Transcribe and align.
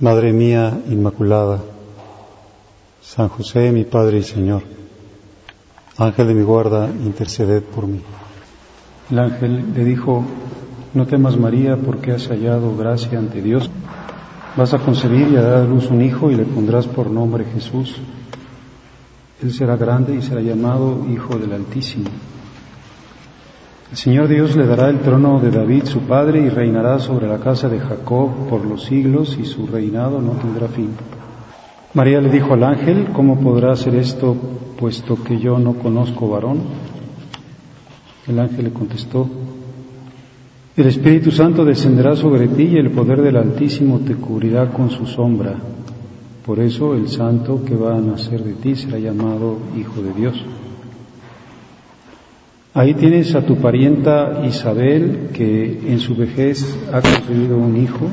Madre 0.00 0.32
mía 0.32 0.80
Inmaculada, 0.88 1.58
San 3.02 3.28
José, 3.28 3.72
mi 3.72 3.82
Padre 3.82 4.18
y 4.18 4.22
Señor, 4.22 4.62
Ángel 5.98 6.28
de 6.28 6.34
mi 6.34 6.44
guarda, 6.44 6.88
interceded 6.88 7.64
por 7.64 7.88
mí. 7.88 8.00
El 9.10 9.18
ángel 9.18 9.74
le 9.74 9.84
dijo, 9.84 10.24
no 10.94 11.04
temas 11.04 11.36
María 11.36 11.76
porque 11.76 12.12
has 12.12 12.28
hallado 12.28 12.76
gracia 12.76 13.18
ante 13.18 13.42
Dios. 13.42 13.68
Vas 14.56 14.72
a 14.72 14.78
concebir 14.78 15.32
y 15.32 15.36
a 15.36 15.42
dar 15.42 15.62
a 15.62 15.64
luz 15.64 15.90
un 15.90 16.00
hijo 16.00 16.30
y 16.30 16.36
le 16.36 16.44
pondrás 16.44 16.86
por 16.86 17.10
nombre 17.10 17.44
Jesús. 17.46 17.96
Él 19.42 19.52
será 19.52 19.76
grande 19.76 20.14
y 20.14 20.22
será 20.22 20.40
llamado 20.40 21.06
Hijo 21.10 21.36
del 21.36 21.52
Altísimo. 21.54 22.08
El 23.90 23.96
Señor 23.96 24.28
Dios 24.28 24.54
le 24.54 24.66
dará 24.66 24.90
el 24.90 24.98
trono 24.98 25.40
de 25.40 25.50
David, 25.50 25.84
su 25.84 26.00
padre, 26.00 26.40
y 26.42 26.50
reinará 26.50 26.98
sobre 26.98 27.26
la 27.26 27.38
casa 27.38 27.70
de 27.70 27.80
Jacob 27.80 28.48
por 28.50 28.64
los 28.66 28.84
siglos, 28.84 29.38
y 29.40 29.46
su 29.46 29.66
reinado 29.66 30.20
no 30.20 30.32
tendrá 30.32 30.68
fin. 30.68 30.90
María 31.94 32.20
le 32.20 32.30
dijo 32.30 32.52
al 32.52 32.64
ángel, 32.64 33.08
¿cómo 33.14 33.40
podrá 33.40 33.72
hacer 33.72 33.94
esto, 33.94 34.36
puesto 34.78 35.22
que 35.24 35.38
yo 35.38 35.58
no 35.58 35.74
conozco 35.74 36.28
varón? 36.28 36.58
El 38.26 38.38
ángel 38.38 38.66
le 38.66 38.72
contestó, 38.72 39.26
el 40.78 40.86
Espíritu 40.86 41.32
Santo 41.32 41.64
descenderá 41.64 42.14
sobre 42.14 42.46
ti 42.46 42.62
y 42.62 42.76
el 42.76 42.92
poder 42.92 43.20
del 43.20 43.36
Altísimo 43.36 43.98
te 43.98 44.14
cubrirá 44.14 44.70
con 44.70 44.90
su 44.90 45.06
sombra. 45.06 45.56
Por 46.46 46.60
eso 46.60 46.94
el 46.94 47.08
santo 47.08 47.64
que 47.64 47.74
va 47.74 47.96
a 47.96 48.00
nacer 48.00 48.44
de 48.44 48.52
ti 48.52 48.76
será 48.76 48.96
llamado 48.98 49.58
Hijo 49.76 50.00
de 50.02 50.12
Dios. 50.12 50.44
Ahí 52.74 52.92
tienes 52.94 53.34
a 53.34 53.40
tu 53.46 53.56
parienta 53.56 54.42
Isabel, 54.44 55.30
que 55.32 55.80
en 55.88 55.98
su 56.00 56.14
vejez 56.14 56.62
ha 56.92 57.00
concebido 57.00 57.56
un 57.56 57.76
hijo, 57.76 58.06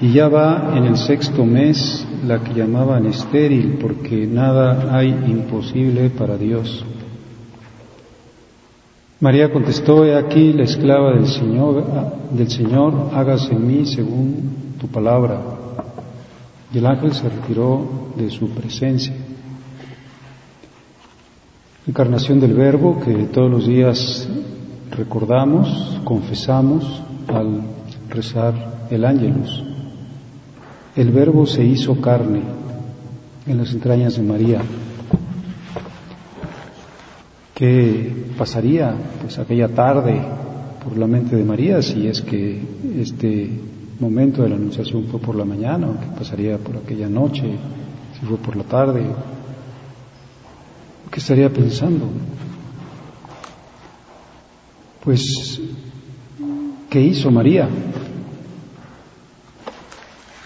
y 0.00 0.12
ya 0.12 0.28
va 0.28 0.74
en 0.76 0.84
el 0.84 0.96
sexto 0.96 1.44
mes 1.44 2.04
la 2.26 2.42
que 2.42 2.54
llamaban 2.54 3.06
estéril, 3.06 3.78
porque 3.80 4.26
nada 4.26 4.96
hay 4.96 5.10
imposible 5.28 6.10
para 6.10 6.36
Dios. 6.36 6.84
María 9.20 9.52
contestó, 9.52 10.04
he 10.04 10.16
aquí 10.16 10.52
la 10.52 10.64
esclava 10.64 11.12
del 11.14 11.28
Señor, 11.28 11.84
del 12.32 12.50
Señor, 12.50 13.10
hágase 13.14 13.52
en 13.52 13.64
mí 13.64 13.86
según 13.86 14.74
tu 14.80 14.88
palabra. 14.88 15.40
Y 16.74 16.78
el 16.78 16.86
ángel 16.86 17.12
se 17.12 17.28
retiró 17.28 18.10
de 18.16 18.28
su 18.30 18.48
presencia 18.48 19.14
encarnación 21.86 22.38
del 22.38 22.54
Verbo 22.54 23.00
que 23.00 23.12
todos 23.26 23.50
los 23.50 23.66
días 23.66 24.28
recordamos, 24.90 26.00
confesamos 26.04 27.02
al 27.28 27.62
rezar 28.08 28.86
el 28.90 29.04
ángelus. 29.04 29.64
El 30.94 31.10
Verbo 31.10 31.46
se 31.46 31.64
hizo 31.64 32.00
carne 32.00 32.42
en 33.46 33.58
las 33.58 33.72
entrañas 33.72 34.16
de 34.16 34.22
María. 34.22 34.60
¿Qué 37.54 38.26
pasaría 38.38 38.94
pues 39.20 39.38
aquella 39.38 39.68
tarde 39.68 40.20
por 40.84 40.96
la 40.96 41.06
mente 41.06 41.36
de 41.36 41.44
María 41.44 41.82
si 41.82 42.06
es 42.06 42.20
que 42.22 42.60
este 42.98 43.50
momento 43.98 44.42
de 44.42 44.50
la 44.50 44.56
anunciación 44.56 45.04
fue 45.04 45.20
por 45.20 45.36
la 45.36 45.44
mañana 45.44 45.88
o 45.88 46.00
qué 46.00 46.06
pasaría 46.18 46.58
por 46.58 46.76
aquella 46.76 47.08
noche 47.08 47.44
si 48.18 48.26
fue 48.26 48.36
por 48.38 48.56
la 48.56 48.64
tarde 48.64 49.04
¿Qué 51.12 51.20
estaría 51.20 51.50
pensando? 51.50 52.06
Pues, 55.04 55.60
¿qué 56.88 57.02
hizo 57.02 57.30
María? 57.30 57.68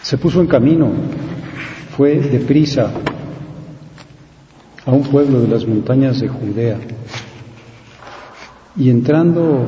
Se 0.02 0.18
puso 0.18 0.40
en 0.40 0.48
camino, 0.48 0.90
fue 1.96 2.16
deprisa 2.18 2.90
a 4.84 4.90
un 4.90 5.04
pueblo 5.04 5.40
de 5.40 5.46
las 5.46 5.64
montañas 5.64 6.18
de 6.20 6.26
Judea 6.26 6.78
y 8.76 8.90
entrando 8.90 9.66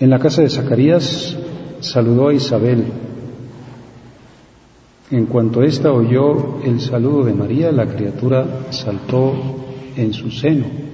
en 0.00 0.10
la 0.10 0.18
casa 0.18 0.42
de 0.42 0.50
Zacarías 0.50 1.36
saludó 1.78 2.30
a 2.30 2.34
Isabel 2.34 2.86
en 5.10 5.26
cuanto 5.26 5.62
ésta 5.62 5.92
oyó 5.92 6.60
el 6.62 6.80
saludo 6.80 7.24
de 7.24 7.34
María, 7.34 7.72
la 7.72 7.86
criatura 7.86 8.66
saltó 8.70 9.32
en 9.96 10.12
su 10.12 10.30
seno 10.30 10.88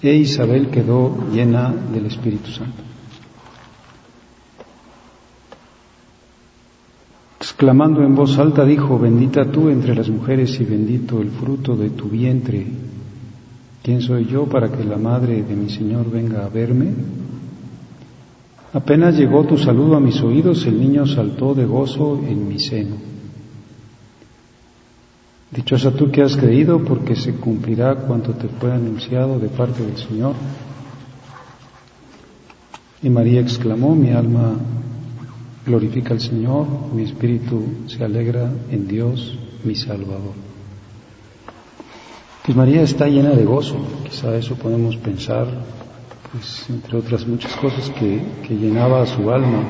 e 0.00 0.14
Isabel 0.14 0.68
quedó 0.68 1.26
llena 1.32 1.74
del 1.92 2.06
Espíritu 2.06 2.50
Santo. 2.50 2.82
Exclamando 7.40 8.02
en 8.02 8.14
voz 8.14 8.38
alta 8.38 8.64
dijo, 8.64 8.98
bendita 8.98 9.50
tú 9.50 9.68
entre 9.68 9.94
las 9.94 10.08
mujeres 10.08 10.60
y 10.60 10.64
bendito 10.64 11.20
el 11.20 11.30
fruto 11.30 11.76
de 11.76 11.90
tu 11.90 12.08
vientre. 12.08 12.64
¿Quién 13.82 14.00
soy 14.00 14.26
yo 14.26 14.44
para 14.44 14.70
que 14.70 14.84
la 14.84 14.98
madre 14.98 15.42
de 15.42 15.56
mi 15.56 15.68
Señor 15.68 16.08
venga 16.10 16.44
a 16.44 16.48
verme? 16.48 16.92
Apenas 18.72 19.16
llegó 19.16 19.44
tu 19.44 19.56
saludo 19.56 19.96
a 19.96 20.00
mis 20.00 20.20
oídos, 20.20 20.66
el 20.66 20.78
niño 20.78 21.06
saltó 21.06 21.54
de 21.54 21.64
gozo 21.64 22.20
en 22.28 22.46
mi 22.46 22.60
seno. 22.60 23.07
Dichosa 25.50 25.90
tú 25.92 26.10
que 26.10 26.22
has 26.22 26.36
creído, 26.36 26.84
porque 26.84 27.16
se 27.16 27.34
cumplirá 27.34 27.94
cuanto 27.94 28.32
te 28.34 28.48
fue 28.48 28.70
anunciado 28.70 29.38
de 29.38 29.48
parte 29.48 29.82
del 29.82 29.96
Señor. 29.96 30.34
Y 33.02 33.08
María 33.08 33.40
exclamó, 33.40 33.94
mi 33.94 34.10
alma 34.10 34.56
glorifica 35.64 36.12
al 36.12 36.20
Señor, 36.20 36.66
mi 36.92 37.02
espíritu 37.02 37.62
se 37.86 38.04
alegra 38.04 38.50
en 38.70 38.86
Dios, 38.88 39.38
mi 39.64 39.74
Salvador. 39.74 40.34
Pues 42.44 42.56
María 42.56 42.82
está 42.82 43.06
llena 43.06 43.30
de 43.30 43.44
gozo, 43.44 43.76
quizá 44.04 44.34
eso 44.36 44.54
podemos 44.54 44.96
pensar 44.96 45.46
pues 46.32 46.66
entre 46.68 46.98
otras 46.98 47.26
muchas 47.26 47.54
cosas 47.56 47.88
que, 47.90 48.20
que 48.46 48.54
llenaba 48.54 49.06
su 49.06 49.30
alma. 49.30 49.64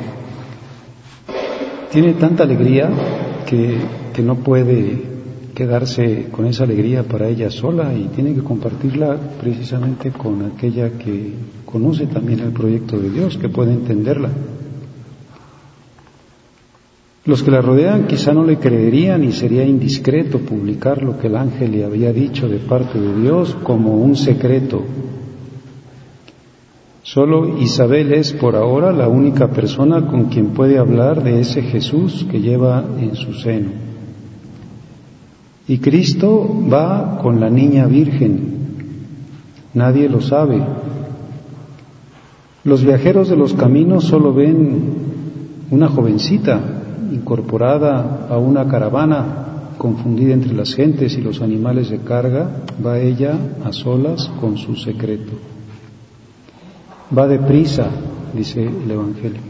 Tiene 1.91 2.15
tanta 2.15 2.43
alegría 2.43 2.91
que, 3.47 3.79
que 4.13 4.23
no 4.23 4.37
puede 4.37 5.18
quedarse 5.59 6.29
con 6.31 6.47
esa 6.47 6.63
alegría 6.63 7.03
para 7.03 7.27
ella 7.27 7.51
sola 7.51 7.93
y 7.93 8.05
tiene 8.15 8.33
que 8.33 8.45
compartirla 8.45 9.19
precisamente 9.41 10.13
con 10.13 10.45
aquella 10.45 10.91
que 10.91 11.33
conoce 11.65 12.07
también 12.07 12.39
el 12.39 12.53
proyecto 12.53 12.97
de 12.97 13.11
Dios, 13.11 13.37
que 13.37 13.49
puede 13.49 13.73
entenderla. 13.73 14.31
Los 17.25 17.43
que 17.43 17.51
la 17.51 17.61
rodean 17.61 18.07
quizá 18.07 18.33
no 18.33 18.45
le 18.45 18.59
creerían 18.59 19.25
y 19.25 19.33
sería 19.33 19.65
indiscreto 19.65 20.39
publicar 20.39 21.03
lo 21.03 21.19
que 21.19 21.27
el 21.27 21.37
ángel 21.37 21.73
le 21.73 21.85
había 21.85 22.13
dicho 22.13 22.49
de 22.49 22.59
parte 22.59 23.01
de 23.01 23.21
Dios 23.21 23.57
como 23.65 23.97
un 23.97 24.15
secreto, 24.15 24.85
Solo 27.03 27.59
Isabel 27.59 28.13
es 28.13 28.35
por 28.35 28.55
ahora 28.55 28.93
la 28.93 29.09
única 29.09 29.49
persona 29.49 30.07
con 30.07 30.27
quien 30.27 30.49
puede 30.49 30.77
hablar 30.77 31.23
de 31.25 31.41
ese 31.41 31.63
Jesús 31.63 32.27
que 32.31 32.39
lleva 32.39 32.85
en 33.01 33.17
su 33.17 33.33
seno. 33.33 33.88
Y 35.69 35.79
Cristo 35.79 36.49
va 36.73 37.19
con 37.23 37.39
la 37.39 37.51
niña 37.51 37.87
virgen. 37.87 38.59
Nadie 39.75 40.09
lo 40.09 40.21
sabe. 40.21 40.61
Los 42.65 42.83
viajeros 42.83 43.29
de 43.29 43.37
los 43.37 43.53
caminos 43.55 44.05
solo 44.05 44.33
ven 44.33 44.95
una 45.71 45.89
jovencita 45.89 46.61
incorporada 47.13 48.27
a 48.31 48.39
una 48.39 48.67
caravana 48.67 49.47
confundida 49.79 50.35
entre 50.35 50.55
las 50.55 50.75
gentes 50.75 51.17
y 51.17 51.21
los 51.21 51.41
animales 51.41 51.89
de 51.89 51.99
carga, 51.99 52.65
va 52.85 52.99
ella 52.99 53.39
a 53.65 53.73
solas 53.73 54.31
con 54.41 54.59
su 54.59 54.75
secreto. 54.75 55.33
Va 57.17 57.27
deprisa, 57.27 57.89
dice 58.35 58.65
el 58.65 58.91
Evangelio. 58.91 59.48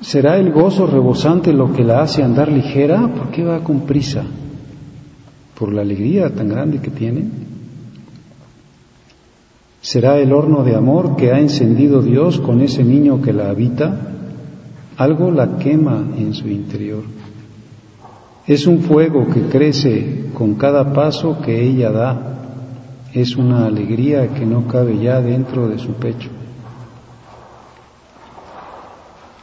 ¿Será 0.00 0.38
el 0.38 0.50
gozo 0.52 0.86
rebosante 0.86 1.52
lo 1.52 1.72
que 1.72 1.84
la 1.84 2.02
hace 2.02 2.22
andar 2.22 2.50
ligera? 2.50 3.08
¿Por 3.08 3.30
qué 3.30 3.44
va 3.44 3.62
con 3.62 3.80
prisa? 3.80 4.24
¿Por 5.58 5.72
la 5.72 5.82
alegría 5.82 6.34
tan 6.34 6.48
grande 6.48 6.80
que 6.80 6.90
tiene? 6.90 7.24
¿Será 9.82 10.18
el 10.18 10.32
horno 10.32 10.64
de 10.64 10.74
amor 10.74 11.16
que 11.16 11.32
ha 11.32 11.38
encendido 11.38 12.02
Dios 12.02 12.40
con 12.40 12.60
ese 12.60 12.84
niño 12.84 13.20
que 13.20 13.32
la 13.32 13.50
habita? 13.50 14.10
algo 15.00 15.30
la 15.30 15.56
quema 15.56 16.04
en 16.18 16.34
su 16.34 16.46
interior. 16.46 17.02
Es 18.46 18.66
un 18.66 18.80
fuego 18.80 19.26
que 19.32 19.44
crece 19.44 20.26
con 20.34 20.56
cada 20.56 20.92
paso 20.92 21.40
que 21.40 21.58
ella 21.58 21.90
da. 21.90 22.10
Es 23.14 23.34
una 23.34 23.64
alegría 23.64 24.28
que 24.28 24.44
no 24.44 24.66
cabe 24.66 24.98
ya 24.98 25.22
dentro 25.22 25.68
de 25.68 25.78
su 25.78 25.92
pecho. 25.94 26.28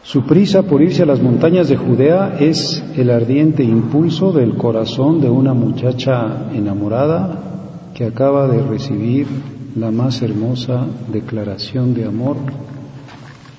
Su 0.07 0.23
prisa 0.23 0.63
por 0.63 0.81
irse 0.81 1.03
a 1.03 1.05
las 1.05 1.21
montañas 1.21 1.67
de 1.67 1.75
Judea 1.75 2.37
es 2.39 2.81
el 2.95 3.09
ardiente 3.09 3.61
impulso 3.61 4.31
del 4.31 4.55
corazón 4.55 5.19
de 5.19 5.29
una 5.29 5.53
muchacha 5.53 6.49
enamorada 6.53 7.91
que 7.93 8.05
acaba 8.05 8.47
de 8.47 8.63
recibir 8.63 9.27
la 9.75 9.91
más 9.91 10.21
hermosa 10.21 10.85
declaración 11.11 11.93
de 11.93 12.05
amor 12.05 12.37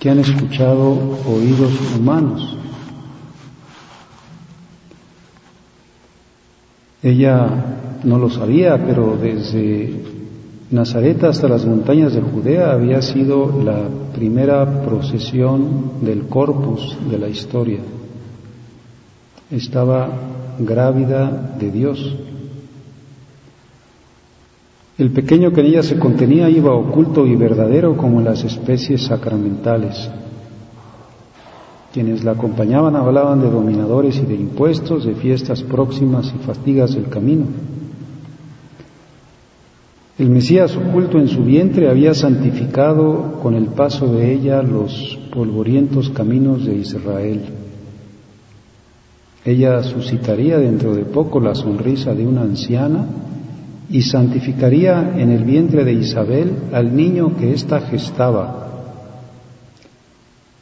que 0.00 0.08
han 0.08 0.20
escuchado 0.20 0.92
oídos 1.26 1.70
humanos. 1.98 2.56
Ella 7.02 8.00
no 8.04 8.16
lo 8.16 8.30
sabía, 8.30 8.82
pero 8.86 9.18
desde 9.20 10.02
Nazaret 10.70 11.22
hasta 11.24 11.46
las 11.46 11.66
montañas 11.66 12.14
de 12.14 12.22
Judea 12.22 12.72
había 12.72 13.02
sido 13.02 13.52
la 13.62 14.07
primera 14.18 14.82
procesión 14.82 16.02
del 16.02 16.26
corpus 16.26 16.96
de 17.08 17.18
la 17.18 17.28
historia. 17.28 17.78
Estaba 19.48 20.10
grávida 20.58 21.54
de 21.56 21.70
Dios. 21.70 22.16
El 24.98 25.12
pequeño 25.12 25.52
que 25.52 25.60
en 25.60 25.66
ella 25.66 25.84
se 25.84 26.00
contenía 26.00 26.50
iba 26.50 26.72
oculto 26.72 27.24
y 27.28 27.36
verdadero 27.36 27.96
como 27.96 28.20
las 28.20 28.42
especies 28.42 29.02
sacramentales. 29.02 30.10
Quienes 31.92 32.24
la 32.24 32.32
acompañaban 32.32 32.96
hablaban 32.96 33.40
de 33.40 33.50
dominadores 33.50 34.16
y 34.16 34.26
de 34.26 34.34
impuestos, 34.34 35.04
de 35.04 35.14
fiestas 35.14 35.62
próximas 35.62 36.34
y 36.34 36.44
fatigas 36.44 36.92
del 36.94 37.08
camino. 37.08 37.46
El 40.18 40.30
Mesías 40.30 40.76
oculto 40.76 41.20
en 41.20 41.28
su 41.28 41.44
vientre 41.44 41.88
había 41.88 42.12
santificado 42.12 43.38
con 43.40 43.54
el 43.54 43.66
paso 43.66 44.12
de 44.12 44.32
ella 44.32 44.62
los 44.62 45.16
polvorientos 45.32 46.10
caminos 46.10 46.66
de 46.66 46.74
Israel. 46.74 47.42
Ella 49.44 49.80
suscitaría 49.84 50.58
dentro 50.58 50.96
de 50.96 51.04
poco 51.04 51.38
la 51.38 51.54
sonrisa 51.54 52.14
de 52.14 52.26
una 52.26 52.42
anciana 52.42 53.06
y 53.88 54.02
santificaría 54.02 55.14
en 55.16 55.30
el 55.30 55.44
vientre 55.44 55.84
de 55.84 55.92
Isabel 55.92 56.52
al 56.72 56.96
niño 56.96 57.36
que 57.36 57.52
ésta 57.52 57.80
gestaba. 57.82 58.67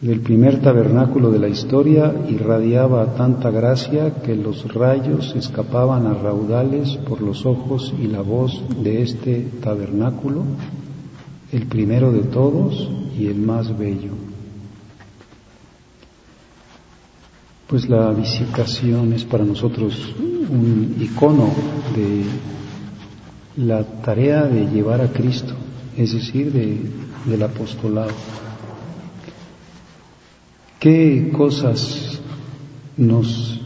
Del 0.01 0.21
primer 0.21 0.61
tabernáculo 0.61 1.31
de 1.31 1.39
la 1.39 1.49
historia 1.49 2.15
irradiaba 2.29 3.15
tanta 3.15 3.51
gracia 3.51 4.17
que 4.23 4.37
los 4.37 4.71
rayos 4.75 5.35
escapaban 5.35 6.07
a 6.07 6.13
raudales 6.13 6.99
por 7.09 7.23
los 7.23 7.47
ojos 7.47 7.95
y 7.99 8.07
la 8.07 8.21
voz 8.21 8.63
de 8.83 9.03
este 9.03 9.49
tabernáculo, 9.63 10.43
el 11.51 11.67
primero 11.67 12.13
de 12.13 12.25
todos 12.25 12.91
y 13.19 13.29
el 13.29 13.39
más 13.39 13.77
bello. 13.79 14.13
Pues 17.67 17.89
la 17.89 18.11
visitación 18.11 19.15
es 19.15 19.25
para 19.25 19.47
nosotros 19.47 20.15
un 20.51 20.95
icono 21.01 21.49
de 21.97 23.65
la 23.65 23.83
tarea 24.03 24.43
de 24.43 24.67
llevar 24.67 25.01
a 25.01 25.09
Cristo, 25.09 25.55
es 25.97 26.13
decir, 26.13 26.53
de, 26.53 26.83
del 27.25 27.43
apostolado. 27.43 28.13
¿Qué 30.79 31.31
cosas 31.37 32.21
nos 32.97 33.61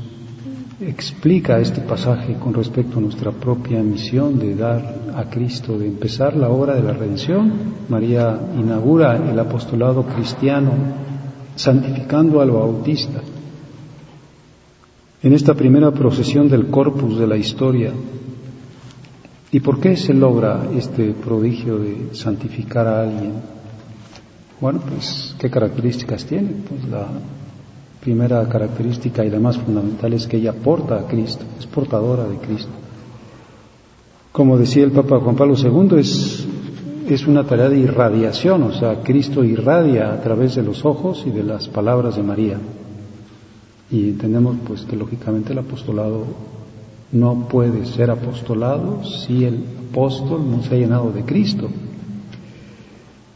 explica 0.80 1.58
este 1.58 1.80
pasaje 1.80 2.34
con 2.34 2.54
respecto 2.54 2.98
a 2.98 3.02
nuestra 3.02 3.32
propia 3.32 3.82
misión 3.82 4.38
de 4.38 4.54
dar 4.54 5.12
a 5.14 5.24
Cristo, 5.28 5.78
de 5.78 5.86
empezar 5.86 6.36
la 6.36 6.48
obra 6.48 6.74
de 6.74 6.82
la 6.82 6.92
redención? 6.92 7.52
María 7.88 8.38
inaugura 8.56 9.30
el 9.30 9.38
apostolado 9.38 10.04
cristiano 10.04 10.72
santificando 11.56 12.40
al 12.40 12.50
Bautista. 12.50 13.20
En 15.22 15.32
esta 15.34 15.54
primera 15.54 15.90
procesión 15.90 16.48
del 16.48 16.68
corpus 16.68 17.18
de 17.18 17.26
la 17.26 17.36
historia, 17.36 17.92
¿Y 19.52 19.60
por 19.60 19.80
qué 19.80 19.96
se 19.96 20.14
logra 20.14 20.68
este 20.76 21.12
prodigio 21.12 21.78
de 21.78 22.10
santificar 22.12 22.86
a 22.86 23.02
alguien? 23.02 23.32
Bueno, 24.60 24.80
pues, 24.86 25.34
¿qué 25.38 25.48
características 25.48 26.26
tiene? 26.26 26.50
Pues 26.68 26.86
la 26.88 27.08
primera 28.00 28.46
característica 28.46 29.24
y 29.24 29.30
la 29.30 29.40
más 29.40 29.56
fundamental 29.56 30.12
es 30.12 30.26
que 30.26 30.36
ella 30.36 30.52
porta 30.52 30.96
a 30.96 31.06
Cristo, 31.06 31.44
es 31.58 31.66
portadora 31.66 32.24
de 32.28 32.36
Cristo. 32.36 32.72
Como 34.32 34.58
decía 34.58 34.84
el 34.84 34.92
Papa 34.92 35.18
Juan 35.20 35.36
Pablo 35.36 35.54
II, 35.56 35.98
es, 35.98 36.46
es 37.08 37.26
una 37.26 37.44
tarea 37.44 37.68
de 37.70 37.78
irradiación, 37.78 38.62
o 38.64 38.72
sea, 38.72 39.02
Cristo 39.02 39.44
irradia 39.44 40.12
a 40.12 40.20
través 40.20 40.54
de 40.56 40.62
los 40.62 40.84
ojos 40.84 41.24
y 41.26 41.30
de 41.30 41.42
las 41.42 41.68
palabras 41.68 42.16
de 42.16 42.22
María. 42.22 42.58
Y 43.90 44.10
entendemos 44.10 44.56
pues 44.66 44.82
que 44.82 44.96
lógicamente 44.96 45.52
el 45.52 45.58
apostolado 45.58 46.24
no 47.12 47.48
puede 47.48 47.86
ser 47.86 48.10
apostolado 48.10 49.02
si 49.04 49.44
el 49.44 49.64
apóstol 49.90 50.48
no 50.48 50.62
se 50.62 50.74
ha 50.74 50.78
llenado 50.78 51.10
de 51.10 51.24
Cristo. 51.24 51.68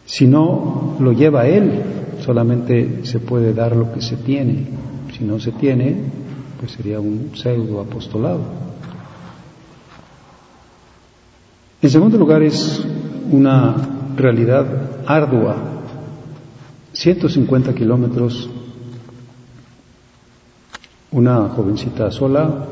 Si 0.06 0.26
no 0.26 0.96
lo 1.00 1.12
lleva 1.12 1.46
Él, 1.46 1.82
solamente 2.20 3.04
se 3.04 3.18
puede 3.20 3.54
dar 3.54 3.74
lo 3.74 3.92
que 3.92 4.02
se 4.02 4.16
tiene. 4.16 4.66
Si 5.16 5.24
no 5.24 5.38
se 5.38 5.52
tiene, 5.52 5.96
pues 6.58 6.72
sería 6.72 7.00
un 7.00 7.30
pseudo 7.34 7.80
apostolado. 7.80 8.40
En 11.80 11.90
segundo 11.90 12.16
lugar, 12.16 12.42
es 12.42 12.82
una 13.30 13.74
realidad 14.16 14.66
ardua. 15.06 15.56
150 16.92 17.74
kilómetros, 17.74 18.48
una 21.10 21.48
jovencita 21.48 22.10
sola, 22.10 22.66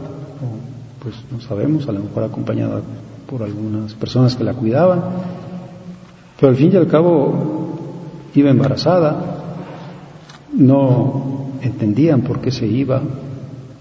pues 1.02 1.16
no 1.30 1.40
sabemos, 1.40 1.88
a 1.88 1.92
lo 1.92 2.00
mejor 2.00 2.24
acompañada 2.24 2.80
por 3.28 3.42
algunas 3.42 3.94
personas 3.94 4.36
que 4.36 4.44
la 4.44 4.54
cuidaban, 4.54 5.02
pero 6.42 6.50
al 6.50 6.56
fin 6.56 6.72
y 6.72 6.76
al 6.76 6.88
cabo 6.88 7.70
iba 8.34 8.50
embarazada, 8.50 9.60
no 10.52 11.52
entendían 11.62 12.22
por 12.22 12.40
qué 12.40 12.50
se 12.50 12.66
iba, 12.66 13.00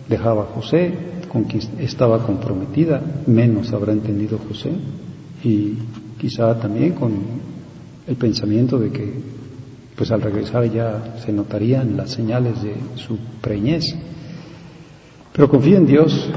dejaba 0.08 0.44
a 0.44 0.46
José, 0.53 0.94
con 1.27 1.46
quien 1.46 1.63
estaba 1.80 2.24
comprometida, 2.24 3.01
menos 3.25 3.74
habrá 3.74 3.94
entendido 3.94 4.38
José, 4.48 4.74
y 5.44 5.74
quizá 6.20 6.53
también 6.60 6.91
con 6.91 7.12
el 8.06 8.15
pensamiento 8.15 8.77
de 8.77 8.91
que 8.91 9.12
pues 9.96 10.12
al 10.12 10.22
regresar 10.22 10.72
ya 10.72 11.15
se 11.25 11.34
notarían 11.34 11.98
las 11.98 12.12
señales 12.12 12.62
de 12.62 12.75
su 12.94 13.18
preñez. 13.41 13.86
Pero 15.34 15.50
confía 15.50 15.77
en 15.77 15.88
Dios, 15.88 16.30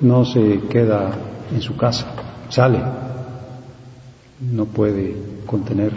no 0.00 0.24
se 0.24 0.60
queda 0.70 1.10
en 1.54 1.60
su 1.60 1.76
casa, 1.76 2.06
sale, 2.48 3.07
no 4.40 4.66
puede 4.66 5.14
contener 5.46 5.92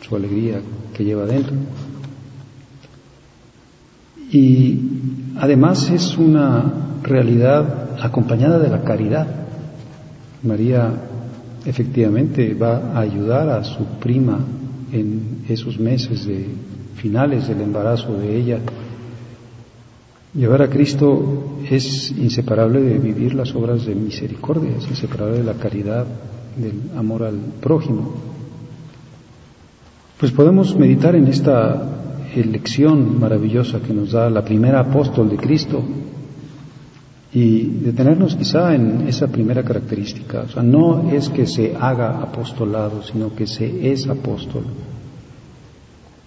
su 0.00 0.16
alegría 0.16 0.60
que 0.92 1.04
lleva 1.04 1.24
dentro. 1.24 1.54
Y 4.30 4.80
además 5.36 5.90
es 5.90 6.16
una 6.16 6.98
realidad 7.02 7.96
acompañada 8.02 8.58
de 8.58 8.68
la 8.68 8.82
caridad. 8.82 9.26
María 10.42 10.92
efectivamente 11.64 12.54
va 12.54 12.92
a 12.94 13.00
ayudar 13.00 13.48
a 13.48 13.64
su 13.64 13.84
prima 14.00 14.38
en 14.92 15.44
esos 15.48 15.78
meses 15.78 16.26
de 16.26 16.46
finales 16.96 17.48
del 17.48 17.60
embarazo 17.60 18.16
de 18.18 18.36
ella 18.36 18.58
Llevar 20.34 20.62
a 20.62 20.68
Cristo 20.68 21.60
es 21.70 22.10
inseparable 22.10 22.80
de 22.80 22.98
vivir 22.98 23.34
las 23.34 23.54
obras 23.54 23.86
de 23.86 23.94
misericordia, 23.94 24.76
es 24.76 24.88
inseparable 24.88 25.38
de 25.38 25.44
la 25.44 25.54
caridad, 25.54 26.06
del 26.56 26.96
amor 26.96 27.24
al 27.24 27.38
prójimo. 27.60 28.12
Pues 30.18 30.32
podemos 30.32 30.76
meditar 30.76 31.16
en 31.16 31.26
esta 31.26 31.82
elección 32.34 33.20
maravillosa 33.20 33.80
que 33.80 33.92
nos 33.92 34.12
da 34.12 34.30
la 34.30 34.44
primera 34.44 34.80
apóstol 34.80 35.28
de 35.28 35.36
Cristo 35.36 35.82
y 37.32 37.64
detenernos 37.64 38.36
quizá 38.36 38.74
en 38.74 39.08
esa 39.08 39.26
primera 39.26 39.62
característica. 39.64 40.42
O 40.42 40.48
sea, 40.48 40.62
no 40.62 41.10
es 41.10 41.28
que 41.28 41.46
se 41.46 41.74
haga 41.76 42.22
apostolado, 42.22 43.02
sino 43.02 43.34
que 43.34 43.46
se 43.46 43.90
es 43.90 44.06
apóstol. 44.06 44.64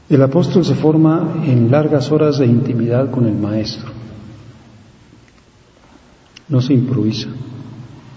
El 0.09 0.21
apóstol 0.21 0.63
se 0.63 0.75
forma 0.75 1.43
en 1.45 1.71
largas 1.71 2.11
horas 2.11 2.37
de 2.37 2.45
intimidad 2.45 3.09
con 3.09 3.25
el 3.25 3.35
Maestro. 3.35 3.91
No 6.49 6.61
se 6.61 6.73
improvisa. 6.73 7.29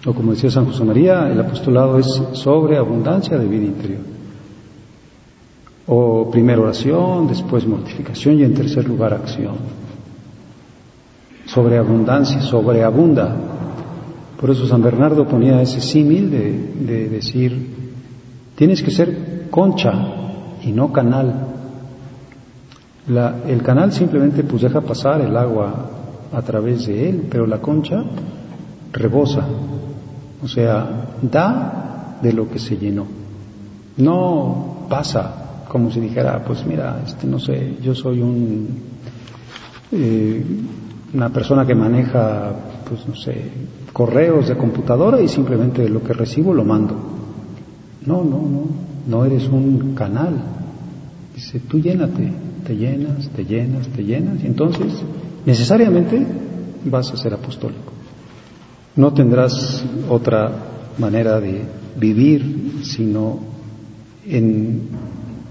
O 0.07 0.15
como 0.15 0.33
decía 0.33 0.51
San 0.51 0.65
José 0.65 0.85
María, 0.85 1.29
el 1.29 1.39
apostolado 1.41 1.99
es 1.99 2.07
sobre 2.33 2.79
abundancia 2.79 3.37
de 3.37 3.47
vida 3.47 3.67
interior. 3.67 4.01
O 5.87 6.31
primero 6.31 6.63
oración, 6.63 7.27
después 7.27 7.67
mortificación 7.67 8.39
y 8.39 8.45
en 8.45 8.55
tercer 8.55 8.89
lugar 8.89 9.13
acción. 9.13 9.57
Sobreabundancia, 11.47 12.41
sobreabunda. 12.41 13.37
Por 14.41 14.51
eso 14.51 14.67
San 14.67 14.83
Bernardo 14.83 15.27
ponía 15.27 15.61
ese 15.61 15.81
símil 15.81 16.31
de, 16.31 17.09
decir, 17.09 17.75
tienes 18.55 18.83
que 18.83 18.91
ser 18.91 19.49
concha 19.51 19.93
y 20.63 20.73
no 20.73 20.93
canal. 20.93 21.49
el 23.47 23.63
canal 23.63 23.93
simplemente 23.93 24.45
pues 24.45 24.63
deja 24.63 24.81
pasar 24.81 25.21
el 25.21 25.37
agua 25.37 25.91
a 26.33 26.41
través 26.41 26.87
de 26.87 27.11
él, 27.11 27.27
pero 27.29 27.47
la 27.47 27.59
concha 27.59 28.03
rebosa, 28.93 29.45
o 30.43 30.49
sea, 30.49 31.17
da 31.23 32.19
de 32.23 32.33
lo 32.33 32.49
que 32.49 32.59
se 32.59 32.77
llenó. 32.77 33.07
No 33.97 34.87
pasa 34.89 35.65
como 35.71 35.91
si 35.91 36.01
dijera, 36.01 36.43
pues 36.45 36.67
mira, 36.67 37.01
este, 37.07 37.29
no 37.29 37.39
sé, 37.39 37.77
yo 37.81 37.95
soy 37.95 38.21
un, 38.21 38.69
eh, 39.93 40.45
una 41.15 41.29
persona 41.29 41.65
que 41.65 41.77
maneja, 41.77 42.53
pues 42.89 43.07
no 43.07 43.15
sé, 43.15 43.51
correos 43.93 44.49
de 44.49 44.57
computadora 44.57 45.21
y 45.21 45.29
simplemente 45.29 45.89
lo 45.89 46.03
que 46.03 46.13
recibo 46.13 46.53
lo 46.53 46.65
mando. 46.65 46.97
No, 48.05 48.25
no, 48.25 48.39
no, 48.39 48.65
no 49.07 49.25
eres 49.25 49.47
un 49.47 49.95
canal. 49.95 50.43
Dice, 51.37 51.61
tú 51.61 51.79
llénate, 51.79 52.33
te 52.67 52.77
llenas, 52.77 53.29
te 53.29 53.45
llenas, 53.45 53.87
te 53.89 54.03
llenas, 54.03 54.43
y 54.43 54.47
entonces 54.47 54.93
necesariamente 55.47 56.27
vas 56.85 57.13
a 57.13 57.17
ser 57.17 57.33
apostólico. 57.33 57.93
No 58.97 59.13
tendrás 59.13 59.85
otra 60.09 60.51
manera 60.99 61.41
de 61.41 61.63
vivir 61.97 62.83
sino 62.83 63.39
en, 64.27 64.89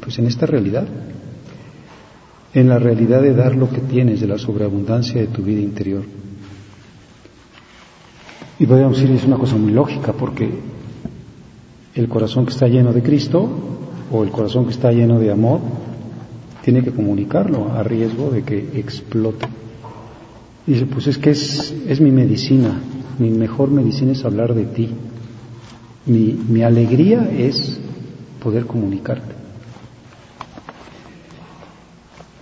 pues 0.01 0.19
en 0.19 0.27
esta 0.27 0.46
realidad, 0.46 0.88
en 2.53 2.69
la 2.69 2.79
realidad 2.79 3.22
de 3.22 3.34
dar 3.34 3.55
lo 3.55 3.69
que 3.69 3.79
tienes, 3.79 4.22
de 4.22 4.27
la 4.27 4.38
sobreabundancia 4.38 5.22
de 5.22 5.27
tu 5.27 5.43
vida 5.43 5.62
interior. 5.62 6.03
Y 8.58 8.65
podríamos 8.65 9.00
decir, 9.00 9.15
es 9.15 9.24
una 9.24 9.38
cosa 9.38 9.55
muy 9.55 9.72
lógica, 9.72 10.13
porque 10.13 10.50
el 11.96 12.10
corazón 12.10 12.46
que 12.46 12.51
está 12.51 12.67
lleno 12.67 12.91
de 12.91 13.01
Cristo 13.01 13.50
o 14.12 14.24
el 14.24 14.31
corazón 14.31 14.65
que 14.65 14.72
está 14.72 14.91
lleno 14.91 15.19
de 15.19 15.31
amor 15.31 15.62
tiene 16.63 16.84
que 16.84 16.91
comunicarlo 16.91 17.72
a 17.72 17.84
riesgo 17.84 18.31
de 18.31 18.43
que 18.43 18.58
explote. 18.75 19.48
Y 20.67 20.74
dice, 20.74 20.86
pues 20.88 21.08
es 21.08 21.17
que 21.17 21.31
es, 21.31 21.74
es 21.88 22.01
mi 22.01 22.12
medicina, 22.12 22.79
mi 23.19 23.29
mejor 23.29 23.69
medicina 23.69 24.13
es 24.13 24.25
hablar 24.25 24.53
de 24.53 24.65
ti. 24.65 24.89
Mi, 26.05 26.33
mi 26.47 26.63
alegría 26.63 27.29
es 27.29 27.79
poder 28.41 28.65
comunicarte. 28.65 29.39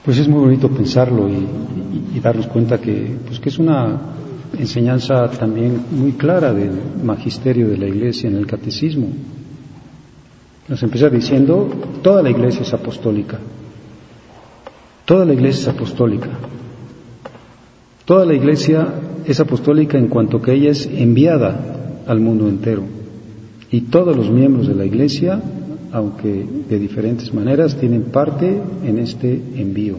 Pues 0.05 0.19
es 0.19 0.27
muy 0.29 0.39
bonito 0.39 0.69
pensarlo 0.69 1.27
y, 1.27 2.19
darnos 2.21 2.47
cuenta 2.47 2.79
que, 2.79 3.17
pues 3.25 3.39
que 3.39 3.49
es 3.49 3.59
una 3.59 3.99
enseñanza 4.57 5.29
también 5.31 5.83
muy 5.91 6.13
clara 6.13 6.53
del 6.53 6.71
magisterio 7.03 7.67
de 7.67 7.77
la 7.77 7.87
Iglesia 7.87 8.29
en 8.29 8.37
el 8.37 8.47
catecismo. 8.47 9.09
Nos 10.69 10.81
empieza 10.81 11.09
diciendo, 11.09 11.69
toda 12.01 12.23
la 12.23 12.29
Iglesia 12.29 12.61
es 12.61 12.73
apostólica. 12.73 13.37
Toda 15.03 15.25
la 15.25 15.33
Iglesia 15.33 15.63
es 15.63 15.75
apostólica. 15.75 16.29
Toda 18.05 18.25
la 18.25 18.33
Iglesia 18.33 18.87
es 19.27 19.39
apostólica 19.41 19.97
en 19.97 20.07
cuanto 20.07 20.41
que 20.41 20.53
ella 20.53 20.71
es 20.71 20.85
enviada 20.85 22.03
al 22.07 22.21
mundo 22.21 22.47
entero. 22.47 22.83
Y 23.69 23.81
todos 23.81 24.15
los 24.15 24.31
miembros 24.31 24.67
de 24.69 24.75
la 24.75 24.85
Iglesia, 24.85 25.41
aunque 25.91 26.45
de 26.69 26.79
diferentes 26.79 27.33
maneras, 27.33 27.75
tienen 27.75 28.03
parte 28.03 28.61
en 28.85 28.99
este 28.99 29.33
envío. 29.55 29.97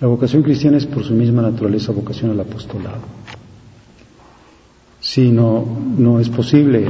La 0.00 0.06
vocación 0.06 0.44
cristiana 0.44 0.76
es 0.76 0.86
por 0.86 1.02
su 1.02 1.14
misma 1.14 1.42
naturaleza 1.42 1.90
vocación 1.90 2.30
al 2.30 2.40
apostolado. 2.40 3.02
Si 5.00 5.32
no, 5.32 5.66
no 5.98 6.20
es 6.20 6.28
posible 6.28 6.86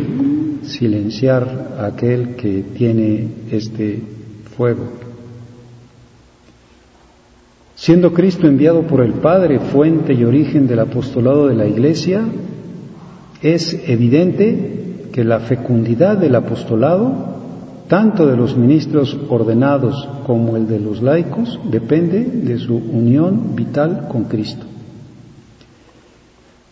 silenciar 0.65 1.77
a 1.79 1.87
aquel 1.87 2.37
que 2.37 2.63
tiene 2.77 3.29
este 3.51 4.03
fuego 4.55 5.06
Siendo 7.87 8.13
Cristo 8.13 8.49
enviado 8.49 8.83
por 8.89 9.01
el 9.01 9.13
Padre, 9.13 9.61
fuente 9.61 10.13
y 10.13 10.25
origen 10.25 10.67
del 10.67 10.81
apostolado 10.81 11.47
de 11.47 11.55
la 11.55 11.67
Iglesia, 11.67 12.25
es 13.41 13.81
evidente 13.89 15.09
que 15.13 15.23
la 15.23 15.39
fecundidad 15.39 16.19
del 16.19 16.35
apostolado, 16.35 17.15
tanto 17.87 18.27
de 18.27 18.37
los 18.37 18.57
ministros 18.57 19.17
ordenados 19.29 20.09
como 20.27 20.57
el 20.57 20.67
de 20.67 20.81
los 20.81 21.01
laicos, 21.01 21.61
depende 21.71 22.25
de 22.25 22.59
su 22.59 22.75
unión 22.75 23.55
vital 23.55 24.09
con 24.09 24.25
Cristo. 24.25 24.67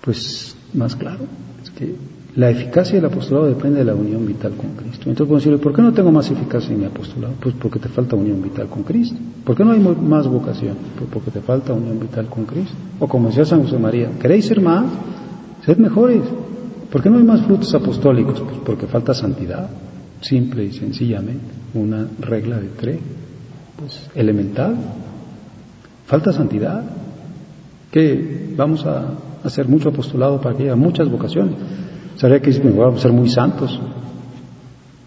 Pues 0.01 0.57
más 0.73 0.97
claro, 0.97 1.27
es 1.63 1.71
que 1.71 1.95
la 2.37 2.51
eficacia 2.51 2.97
del 2.97 3.05
apostolado 3.05 3.47
depende 3.47 3.79
de 3.79 3.85
la 3.85 3.95
unión 3.95 4.27
vital 4.27 4.55
con 4.57 4.71
Cristo. 4.71 5.09
Entonces 5.09 5.21
podemos 5.21 5.43
decirle, 5.45 5.59
¿por 5.59 5.73
qué 5.73 5.83
no 5.83 5.93
tengo 5.93 6.11
más 6.11 6.29
eficacia 6.31 6.73
en 6.73 6.81
mi 6.81 6.87
apostolado? 6.87 7.35
Pues 7.41 7.55
porque 7.61 7.79
te 7.79 7.89
falta 7.89 8.17
unión 8.17 8.43
vital 8.43 8.67
con 8.67 8.83
Cristo. 8.83 9.17
¿Por 9.45 9.57
qué 9.57 9.65
no 9.65 9.71
hay 9.71 9.79
más 9.79 10.27
vocación? 10.27 10.77
Pues 10.99 11.09
porque 11.13 11.31
te 11.31 11.41
falta 11.41 11.73
unión 11.73 12.01
vital 12.01 12.27
con 12.27 12.45
Cristo. 12.45 12.75
O 12.99 13.07
como 13.07 13.29
decía 13.29 13.45
San 13.45 13.63
José 13.63 13.79
María, 13.79 14.11
¿queréis 14.21 14.47
ser 14.47 14.61
más? 14.61 14.85
Sed 15.65 15.79
mejores. 15.79 16.23
¿Por 16.91 17.03
qué 17.03 17.09
no 17.09 17.19
hay 17.19 17.25
más 17.25 17.43
frutos 17.43 17.73
apostólicos? 17.73 18.41
Pues 18.41 18.57
porque 18.65 18.87
falta 18.87 19.15
santidad. 19.15 19.71
Simple 20.21 20.65
y 20.65 20.73
sencillamente. 20.73 21.45
Una 21.75 22.09
regla 22.19 22.59
de 22.59 22.69
tres. 22.69 22.99
Pues 23.77 24.11
elemental. 24.17 24.75
Falta 26.07 26.33
santidad. 26.33 26.83
¿Qué? 27.93 28.55
Vamos 28.57 28.85
a 28.87 29.05
hacer 29.45 29.69
mucho 29.69 29.91
apostolado 29.91 30.41
para 30.41 30.57
que 30.57 30.65
haya 30.65 30.75
muchas 30.75 31.09
vocaciones. 31.09 31.55
Sabría 32.17 32.41
que 32.41 32.51
vamos 32.61 32.99
a 32.99 33.03
ser 33.03 33.13
muy 33.13 33.29
santos. 33.29 33.81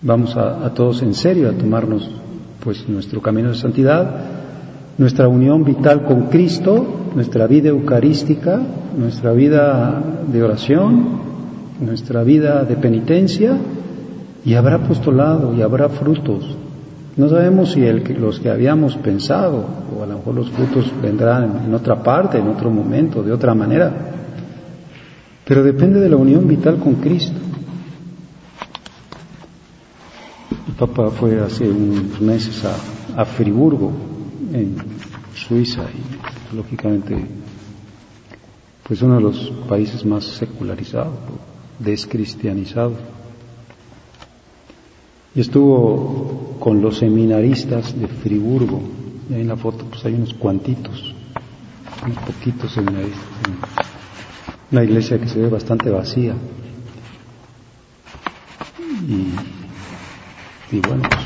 Vamos 0.02 0.36
a, 0.36 0.70
todos 0.74 1.02
en 1.02 1.14
serio 1.14 1.50
a 1.50 1.54
tomarnos 1.54 2.10
pues 2.64 2.88
nuestro 2.88 3.22
camino 3.22 3.50
de 3.50 3.56
santidad, 3.56 4.16
nuestra 4.98 5.28
unión 5.28 5.64
vital 5.64 6.04
con 6.04 6.24
Cristo, 6.24 6.86
nuestra 7.16 7.48
vida 7.48 7.70
eucarística, 7.70 8.60
nuestra 8.98 9.32
vida 9.32 10.04
de 10.32 10.44
oración, 10.44 11.08
nuestra 11.80 12.24
vida 12.24 12.64
de 12.64 12.76
penitencia, 12.76 13.58
y 14.44 14.54
habrá 14.54 14.76
apostolado 14.76 15.54
y 15.54 15.62
habrá 15.62 15.90
frutos. 15.90 16.56
No 17.16 17.30
sabemos 17.30 17.72
si 17.72 17.82
los 17.82 18.40
que 18.40 18.50
habíamos 18.50 18.96
pensado, 18.98 19.66
o 19.98 20.04
a 20.04 20.06
lo 20.06 20.18
mejor 20.18 20.36
los 20.36 20.52
frutos 20.52 20.92
vendrán 21.02 21.64
en 21.66 21.74
otra 21.74 22.04
parte, 22.04 22.38
en 22.38 22.48
otro 22.48 22.70
momento, 22.70 23.24
de 23.24 23.32
otra 23.32 23.56
manera, 23.56 24.17
pero 25.48 25.64
depende 25.64 26.02
de 26.02 26.10
la 26.10 26.18
unión 26.18 26.46
vital 26.46 26.78
con 26.78 26.96
Cristo. 26.96 27.40
El 30.68 30.74
Papa 30.74 31.10
fue 31.10 31.40
hace 31.40 31.70
unos 31.70 32.20
meses 32.20 32.66
a, 33.16 33.24
Friburgo, 33.26 33.92
en 34.52 34.76
Suiza, 35.34 35.84
y 35.84 36.56
lógicamente, 36.56 37.26
pues 38.84 39.02
uno 39.02 39.16
de 39.16 39.22
los 39.22 39.52
países 39.70 40.06
más 40.06 40.26
secularizados, 40.26 41.14
descristianizados. 41.80 42.98
Y 45.34 45.40
estuvo 45.40 46.58
con 46.60 46.82
los 46.82 46.98
seminaristas 46.98 47.98
de 47.98 48.08
Friburgo, 48.08 48.82
y 49.30 49.36
ahí 49.36 49.42
en 49.42 49.48
la 49.48 49.56
foto 49.56 49.86
pues 49.86 50.04
hay 50.04 50.14
unos 50.14 50.34
cuantitos, 50.34 51.16
unos 52.04 52.18
poquitos 52.20 52.74
seminaristas. 52.74 53.97
Una 54.72 54.84
iglesia 54.84 55.18
que 55.18 55.28
se 55.28 55.40
ve 55.40 55.48
bastante 55.48 55.90
vacía. 55.90 56.36
Y, 60.72 60.80
bueno, 60.82 61.04
pues, 61.04 61.22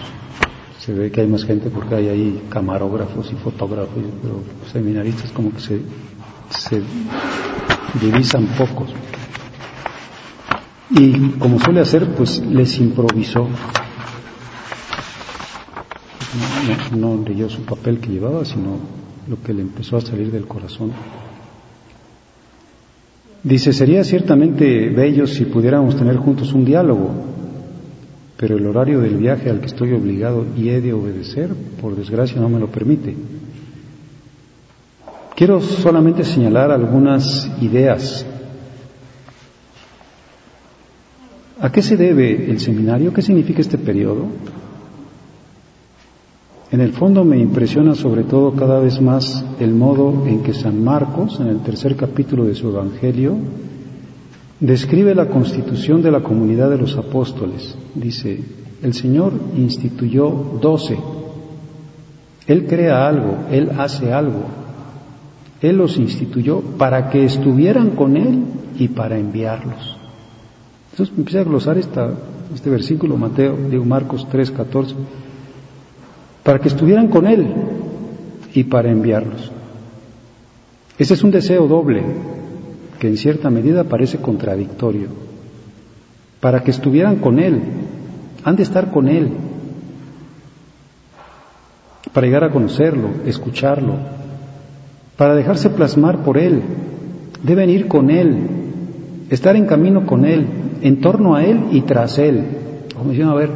se 0.80 0.94
ve 0.94 1.12
que 1.12 1.22
hay 1.22 1.28
más 1.28 1.44
gente 1.44 1.72
porque 1.72 1.96
hay 1.96 2.10
ahí 2.10 2.44
camarógrafos 2.50 3.32
y 3.32 3.36
fotógrafos, 3.36 4.04
pero 4.22 4.44
seminaristas 4.72 5.32
como 5.32 5.52
que 5.52 5.60
se, 5.60 5.82
se 6.50 6.84
divisan 8.00 8.46
pocos. 8.58 8.92
Y 10.92 11.32
como 11.40 11.60
suele 11.60 11.80
hacer, 11.80 12.14
pues 12.14 12.40
les 12.46 12.78
improvisó. 12.78 13.48
No, 16.94 17.16
no 17.16 17.24
leyó 17.24 17.50
su 17.50 17.64
papel 17.64 18.00
que 18.00 18.10
llevaba, 18.10 18.46
sino 18.46 18.78
lo 19.28 19.42
que 19.42 19.54
le 19.54 19.62
empezó 19.64 19.98
a 19.98 20.02
salir 20.02 20.32
del 20.32 20.46
corazón. 20.48 20.92
Dice, 23.44 23.74
sería 23.74 24.04
ciertamente 24.04 24.90
bello 24.90 25.26
si 25.26 25.46
pudiéramos 25.46 25.96
tener 25.96 26.18
juntos 26.18 26.54
un 26.54 26.64
diálogo, 26.64 27.10
pero 28.38 28.56
el 28.56 28.68
horario 28.68 29.00
del 29.00 29.18
viaje 29.18 29.50
al 29.50 29.60
que 29.60 29.66
estoy 29.66 29.94
obligado 29.94 30.46
y 30.56 30.70
he 30.70 30.80
de 30.80 30.94
obedecer, 30.94 31.50
por 31.82 31.96
desgracia, 31.96 32.40
no 32.40 32.50
me 32.50 32.60
lo 32.60 32.68
permite. 32.68 33.16
Quiero 35.36 35.60
solamente 35.60 36.24
señalar 36.24 36.70
algunas 36.70 37.50
ideas. 37.62 38.26
¿A 41.60 41.72
qué 41.72 41.82
se 41.82 41.98
debe 41.98 42.50
el 42.50 42.60
seminario? 42.60 43.12
¿Qué 43.12 43.24
significa 43.24 43.62
este 43.62 43.80
periodo? 43.80 44.28
En 46.72 46.80
el 46.80 46.94
fondo 46.94 47.26
me 47.26 47.38
impresiona 47.38 47.96
sobre 47.96 48.24
todo 48.24 48.54
cada 48.54 48.80
vez 48.80 49.02
más 49.02 49.44
el 49.60 49.74
modo 49.74 50.26
en 50.26 50.42
que 50.42 50.54
San 50.54 50.82
Marcos, 50.82 51.38
en 51.42 51.48
el 51.48 51.60
tercer 51.60 51.98
capítulo 51.98 52.46
de 52.46 52.56
su 52.56 52.70
Evangelio, 52.70 53.36
describe 54.58 55.14
la 55.14 55.28
constitución 55.28 56.02
de 56.02 56.12
la 56.12 56.22
comunidad 56.22 56.70
de 56.70 56.78
los 56.78 56.96
apóstoles. 56.96 57.76
Dice, 57.94 58.40
el 58.82 58.94
Señor 58.94 59.34
instituyó 59.58 60.30
doce. 60.62 60.98
Él 62.48 62.66
crea 62.66 63.06
algo, 63.06 63.40
Él 63.52 63.72
hace 63.78 64.14
algo. 64.14 64.46
Él 65.62 65.76
los 65.76 65.98
instituyó 65.98 66.62
para 66.62 67.10
que 67.10 67.26
estuvieran 67.26 67.98
con 67.98 68.16
Él 68.16 68.46
y 68.78 68.88
para 68.88 69.20
enviarlos. 69.20 69.98
Entonces 70.92 71.18
empieza 71.18 71.42
a 71.42 71.44
glosar 71.44 71.78
este 71.78 72.70
versículo, 72.70 73.18
Mateo, 73.18 73.58
digo 73.70 73.84
Marcos 73.84 74.26
3, 74.32 74.52
14 74.52 74.96
para 76.44 76.60
que 76.60 76.68
estuvieran 76.68 77.08
con 77.08 77.28
Él 77.28 77.48
y 78.54 78.64
para 78.64 78.90
enviarlos. 78.90 79.52
Ese 80.98 81.14
es 81.14 81.24
un 81.24 81.32
deseo 81.32 81.68
doble 81.68 82.04
que 83.00 83.08
en 83.08 83.18
cierta 83.18 83.50
medida 83.50 83.84
parece 83.84 84.20
contradictorio. 84.20 85.08
Para 86.40 86.64
que 86.64 86.72
estuvieran 86.72 87.18
con 87.18 87.40
Él, 87.40 87.62
han 88.44 88.56
de 88.56 88.64
estar 88.64 88.92
con 88.92 89.08
Él, 89.08 89.32
para 92.14 92.28
llegar 92.28 92.44
a 92.44 92.52
conocerlo, 92.52 93.10
escucharlo, 93.26 93.96
para 95.18 95.36
dejarse 95.36 95.70
plasmar 95.70 96.24
por 96.24 96.38
Él, 96.38 96.62
deben 97.44 97.70
ir 97.70 97.88
con 97.88 98.10
Él, 98.10 98.40
estar 99.30 99.56
en 99.56 99.66
camino 99.66 100.06
con 100.06 100.26
Él, 100.26 100.46
en 100.82 101.00
torno 101.00 101.36
a 101.36 101.44
Él 101.44 101.68
y 101.72 101.82
tras 101.82 102.18
Él. 102.18 102.44
Como 102.96 103.12
diciendo, 103.12 103.34
a 103.34 103.40
ver, 103.40 103.50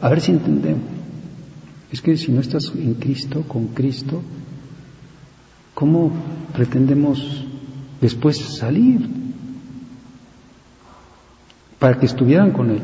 a 0.00 0.08
ver 0.08 0.20
si 0.20 0.32
entendemos. 0.32 0.93
Es 1.94 2.02
que 2.02 2.16
si 2.16 2.32
no 2.32 2.40
estás 2.40 2.72
en 2.74 2.94
Cristo, 2.94 3.44
con 3.46 3.68
Cristo, 3.68 4.20
¿cómo 5.74 6.10
pretendemos 6.52 7.46
después 8.00 8.36
salir? 8.36 9.08
Para 11.78 11.96
que 11.96 12.06
estuvieran 12.06 12.50
con 12.50 12.70
Él. 12.70 12.80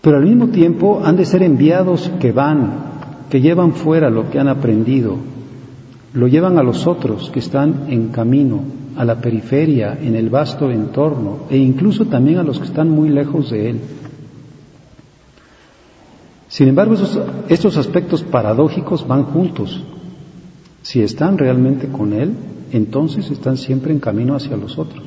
Pero 0.00 0.16
al 0.16 0.24
mismo 0.24 0.48
tiempo 0.48 1.02
han 1.04 1.14
de 1.14 1.24
ser 1.24 1.44
enviados 1.44 2.10
que 2.18 2.32
van, 2.32 3.28
que 3.30 3.40
llevan 3.40 3.74
fuera 3.74 4.10
lo 4.10 4.28
que 4.28 4.40
han 4.40 4.48
aprendido, 4.48 5.16
lo 6.14 6.26
llevan 6.26 6.58
a 6.58 6.64
los 6.64 6.84
otros 6.88 7.30
que 7.30 7.38
están 7.38 7.84
en 7.90 8.08
camino, 8.08 8.60
a 8.96 9.04
la 9.04 9.20
periferia, 9.20 9.96
en 10.02 10.16
el 10.16 10.30
vasto 10.30 10.68
entorno, 10.68 11.46
e 11.48 11.58
incluso 11.58 12.06
también 12.06 12.38
a 12.38 12.42
los 12.42 12.58
que 12.58 12.66
están 12.66 12.90
muy 12.90 13.08
lejos 13.08 13.52
de 13.52 13.70
Él. 13.70 13.80
Sin 16.54 16.68
embargo, 16.68 16.94
estos 17.48 17.76
aspectos 17.76 18.22
paradójicos 18.22 19.04
van 19.08 19.24
juntos. 19.24 19.82
Si 20.82 21.02
están 21.02 21.36
realmente 21.36 21.88
con 21.88 22.12
Él, 22.12 22.32
entonces 22.70 23.28
están 23.28 23.56
siempre 23.56 23.92
en 23.92 23.98
camino 23.98 24.36
hacia 24.36 24.56
los 24.56 24.78
otros. 24.78 25.02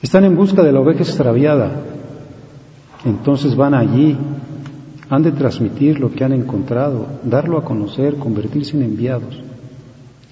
Están 0.00 0.22
en 0.22 0.36
busca 0.36 0.62
de 0.62 0.70
la 0.70 0.78
oveja 0.78 1.00
extraviada, 1.00 1.82
entonces 3.04 3.56
van 3.56 3.74
allí, 3.74 4.16
han 5.10 5.24
de 5.24 5.32
transmitir 5.32 5.98
lo 5.98 6.12
que 6.12 6.22
han 6.22 6.32
encontrado, 6.32 7.04
darlo 7.24 7.58
a 7.58 7.64
conocer, 7.64 8.14
convertirse 8.18 8.76
en 8.76 8.84
enviados. 8.84 9.36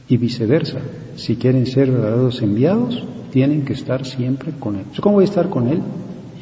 Y 0.07 0.17
viceversa, 0.17 0.79
si 1.17 1.35
quieren 1.35 1.67
ser 1.67 1.91
verdaderos 1.91 2.41
enviados, 2.41 3.03
tienen 3.33 3.65
que 3.65 3.73
estar 3.73 4.07
siempre 4.07 4.53
con 4.61 4.77
Él. 4.77 4.85
¿Cómo 5.01 5.17
voy 5.17 5.25
a 5.25 5.29
estar 5.29 5.51
con 5.51 5.67
Él 5.67 5.83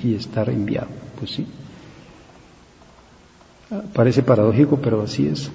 y 0.05 0.13
estar 0.15 0.51
enviado? 0.51 0.89
Pues 1.19 1.31
sí. 1.31 1.47
Parece 3.93 4.23
paradójico, 4.23 4.79
pero 4.83 5.03
así 5.03 5.27
es. 5.27 5.51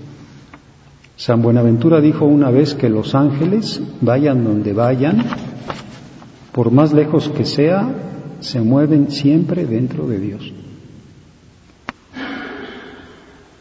San 1.16 1.42
Buenaventura 1.42 2.02
dijo 2.02 2.26
una 2.26 2.50
vez 2.52 2.74
que 2.74 2.90
los 2.90 3.16
ángeles, 3.16 3.82
vayan 4.02 4.44
donde 4.44 4.74
vayan, 4.74 5.24
por 6.52 6.72
más 6.72 6.94
lejos 6.94 7.30
que 7.30 7.46
sea, 7.46 7.90
se 8.40 8.62
mueven 8.62 9.12
siempre 9.12 9.66
dentro 9.66 10.08
de 10.08 10.20
Dios. 10.20 10.54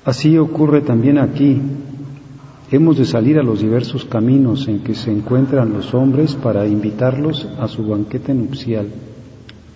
Así 0.05 0.39
ocurre 0.39 0.83
también 0.83 1.19
aquí. 1.19 1.61
Hemos 2.71 2.99
de 2.99 3.05
salir 3.05 3.39
a 3.39 3.43
los 3.43 3.61
diversos 3.61 4.05
caminos 4.05 4.69
en 4.69 4.81
que 4.81 4.95
se 4.95 5.11
encuentran 5.11 5.73
los 5.73 5.95
hombres 5.95 6.35
para 6.35 6.67
invitarlos 6.67 7.47
a 7.59 7.69
su 7.69 7.87
banquete 7.87 8.35
nupcial, 8.35 8.89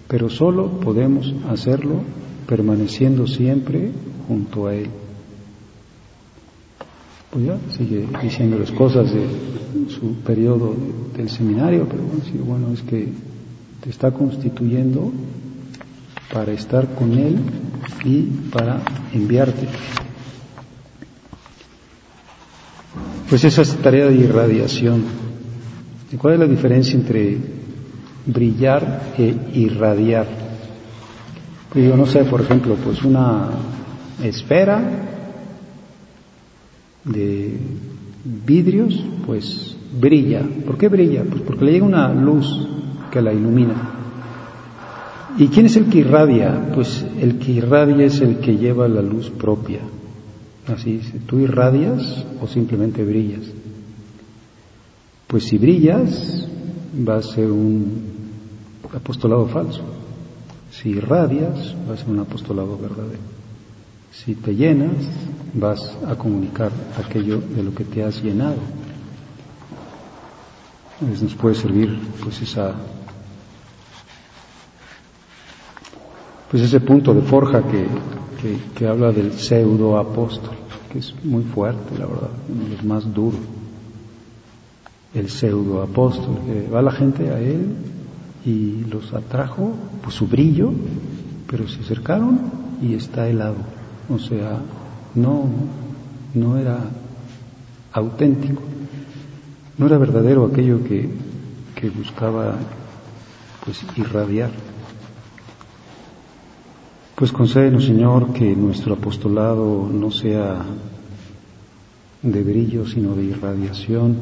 pero 0.09 0.29
solo 0.29 0.69
podemos 0.81 1.35
hacerlo 1.49 2.03
permaneciendo 2.51 3.29
siempre 3.29 3.93
junto 4.27 4.67
a 4.67 4.75
Él. 4.75 4.89
Pues 7.31 7.47
ya 7.47 7.57
sigue 7.71 8.09
diciéndoles 8.21 8.73
cosas 8.73 9.15
de 9.15 9.25
su 9.89 10.15
periodo 10.27 10.75
del 11.17 11.31
seminario, 11.31 11.87
pero 11.89 12.03
bueno, 12.03 12.45
bueno, 12.45 12.75
es 12.75 12.83
que 12.83 13.09
te 13.81 13.91
está 13.91 14.11
constituyendo 14.11 15.13
para 16.35 16.51
estar 16.51 16.93
con 16.97 17.17
Él 17.17 17.39
y 18.05 18.23
para 18.51 18.83
enviarte. 19.15 19.69
Pues 23.29 23.45
esa 23.45 23.63
es 23.63 23.77
tarea 23.77 24.07
de 24.07 24.17
irradiación. 24.17 25.05
¿Y 26.13 26.17
cuál 26.17 26.35
es 26.35 26.41
la 26.41 26.47
diferencia 26.49 26.99
entre 26.99 27.39
brillar 28.27 29.13
e 29.17 29.37
irradiar? 29.55 30.40
Yo 31.75 31.97
no 31.97 32.07
sé, 32.07 32.25
por 32.25 32.41
ejemplo, 32.41 32.75
pues 32.83 33.03
una 33.05 33.49
esfera 34.23 34.83
de 37.05 37.59
vidrios, 38.25 39.05
pues 39.25 39.77
brilla. 40.01 40.43
¿Por 40.67 40.77
qué 40.77 40.89
brilla? 40.89 41.23
Pues 41.25 41.43
porque 41.43 41.65
le 41.65 41.73
llega 41.73 41.87
una 41.87 42.13
luz 42.13 42.47
que 43.13 43.23
la 43.23 43.33
ilumina. 43.33 43.75
¿Y 45.39 45.47
quién 45.47 45.67
es 45.67 45.77
el 45.77 45.87
que 45.87 45.99
irradia? 45.99 46.73
Pues 46.75 47.07
el 47.21 47.39
que 47.39 47.53
irradia 47.53 48.05
es 48.05 48.21
el 48.21 48.39
que 48.39 48.57
lleva 48.57 48.89
la 48.89 49.01
luz 49.01 49.31
propia. 49.31 49.81
Así 50.67 50.99
dice, 50.99 51.21
¿tú 51.25 51.39
irradias 51.39 52.27
o 52.41 52.49
simplemente 52.49 53.05
brillas? 53.05 53.43
Pues 55.29 55.45
si 55.45 55.57
brillas, 55.57 56.49
va 57.09 57.17
a 57.17 57.23
ser 57.23 57.47
un 57.47 58.11
apostolado 58.93 59.47
falso. 59.47 60.00
Si 60.81 60.91
irradias, 60.91 61.75
va 61.87 61.95
a 61.95 62.11
un 62.11 62.21
apostolado 62.21 62.79
verdadero. 62.79 63.21
Si 64.13 64.35
te 64.35 64.55
llenas, 64.55 64.97
vas 65.53 65.95
a 66.07 66.15
comunicar 66.15 66.73
aquello 66.97 67.39
de 67.39 67.63
lo 67.63 67.75
que 67.75 67.85
te 67.85 68.03
has 68.03 68.23
llenado. 68.23 68.57
Entonces 71.01 71.23
nos 71.23 71.35
puede 71.35 71.55
servir 71.55 71.99
pues 72.23 72.41
esa 72.41 72.75
pues 76.51 76.63
ese 76.63 76.81
punto 76.81 77.15
de 77.15 77.23
forja 77.23 77.63
que, 77.63 77.87
que, 78.75 78.87
habla 78.87 79.13
del 79.13 79.33
pseudo 79.35 79.99
apóstol, 79.99 80.57
que 80.91 80.99
es 80.99 81.15
muy 81.23 81.45
fuerte, 81.45 81.97
la 81.97 82.07
verdad, 82.07 82.31
uno 82.49 82.65
de 82.65 82.71
los 82.71 82.85
más 82.85 83.15
duros. 83.15 83.41
El 85.15 85.29
pseudo 85.29 85.83
apóstol, 85.83 86.39
que 86.47 86.69
va 86.69 86.83
la 86.83 86.91
gente 86.91 87.31
a 87.31 87.39
él 87.39 87.77
y 88.45 88.85
los 88.91 89.13
atrajo 89.13 89.75
por 90.03 90.13
su 90.13 90.27
brillo, 90.27 90.73
pero 91.47 91.69
se 91.69 91.81
acercaron 91.81 92.41
y 92.83 92.95
está 92.95 93.29
helado. 93.29 93.57
O 94.09 94.19
sea, 94.19 94.61
no, 95.15 95.49
no 96.35 96.57
era 96.57 96.79
auténtico, 97.93 98.63
no 99.79 99.87
era 99.87 99.99
verdadero 99.99 100.47
aquello 100.47 100.83
que, 100.85 101.09
que 101.75 101.91
buscaba 101.91 102.57
pues 103.65 103.85
irradiar. 103.97 104.51
Pues 107.15 107.33
concédenos, 107.33 107.85
Señor, 107.85 108.33
que 108.33 108.57
nuestro 108.57 108.95
apostolado 108.95 109.89
no 109.93 110.11
sea 110.11 110.65
de 112.23 112.43
brillo, 112.43 112.87
sino 112.87 113.15
de 113.15 113.25
irradiación, 113.25 114.17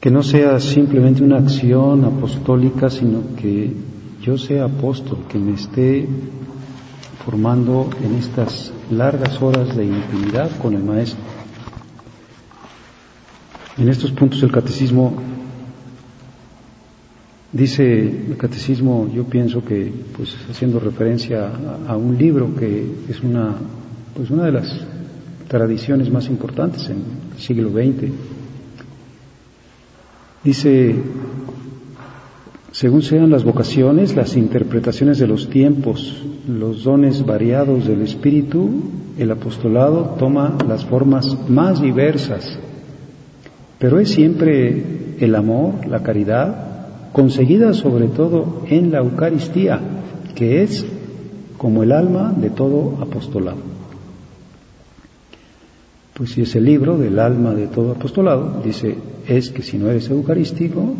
que 0.00 0.10
no 0.10 0.22
sea 0.22 0.58
simplemente 0.60 1.22
una 1.22 1.38
acción 1.38 2.04
apostólica, 2.04 2.90
sino 2.90 3.36
que 3.36 3.72
yo 4.24 4.38
sea 4.38 4.64
apóstol, 4.64 5.18
que 5.28 5.38
me 5.38 5.52
esté 5.52 6.08
formando 7.26 7.90
en 8.02 8.14
estas 8.14 8.72
largas 8.90 9.40
horas 9.42 9.76
de 9.76 9.84
intimidad 9.84 10.50
con 10.58 10.74
el 10.74 10.82
Maestro. 10.82 11.22
En 13.76 13.88
estos 13.88 14.12
puntos 14.12 14.42
el 14.42 14.50
catecismo 14.50 15.14
dice, 17.52 17.84
el 18.30 18.36
catecismo 18.38 19.10
yo 19.14 19.24
pienso 19.24 19.62
que, 19.62 19.92
pues 20.16 20.34
haciendo 20.50 20.80
referencia 20.80 21.50
a, 21.86 21.94
un 21.96 22.16
libro 22.16 22.54
que 22.56 23.04
es 23.08 23.20
una, 23.20 23.54
pues 24.16 24.30
una 24.30 24.44
de 24.44 24.52
las 24.52 24.86
tradiciones 25.48 26.10
más 26.10 26.28
importantes 26.28 26.88
en 26.88 27.02
el 27.34 27.42
siglo 27.42 27.70
XX, 27.70 28.10
dice 30.42 30.94
según 32.74 33.02
sean 33.02 33.30
las 33.30 33.44
vocaciones, 33.44 34.16
las 34.16 34.36
interpretaciones 34.36 35.20
de 35.20 35.28
los 35.28 35.48
tiempos, 35.48 36.20
los 36.48 36.82
dones 36.82 37.24
variados 37.24 37.86
del 37.86 38.02
Espíritu, 38.02 38.68
el 39.16 39.30
apostolado 39.30 40.16
toma 40.18 40.58
las 40.66 40.84
formas 40.84 41.38
más 41.48 41.80
diversas, 41.80 42.58
pero 43.78 44.00
es 44.00 44.10
siempre 44.10 45.14
el 45.20 45.36
amor, 45.36 45.86
la 45.86 46.02
caridad, 46.02 47.12
conseguida 47.12 47.74
sobre 47.74 48.08
todo 48.08 48.62
en 48.68 48.90
la 48.90 48.98
Eucaristía, 48.98 49.78
que 50.34 50.64
es 50.64 50.84
como 51.56 51.84
el 51.84 51.92
alma 51.92 52.34
de 52.36 52.50
todo 52.50 52.98
apostolado. 53.00 53.58
Pues 56.12 56.32
si 56.32 56.42
es 56.42 56.56
el 56.56 56.64
libro 56.64 56.98
del 56.98 57.20
alma 57.20 57.54
de 57.54 57.68
todo 57.68 57.92
apostolado, 57.92 58.60
dice, 58.64 58.96
es 59.28 59.50
que 59.50 59.62
si 59.62 59.78
no 59.78 59.88
eres 59.88 60.10
eucarístico, 60.10 60.96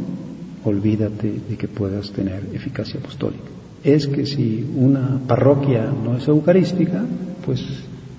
olvídate 0.65 1.33
de 1.49 1.57
que 1.57 1.69
puedas 1.69 2.11
tener 2.11 2.43
eficacia 2.53 2.99
apostólica. 2.99 3.45
Es 3.83 4.07
que 4.07 4.25
si 4.25 4.67
una 4.77 5.21
parroquia 5.27 5.93
no 5.93 6.17
es 6.17 6.27
eucarística, 6.27 7.05
pues 7.45 7.63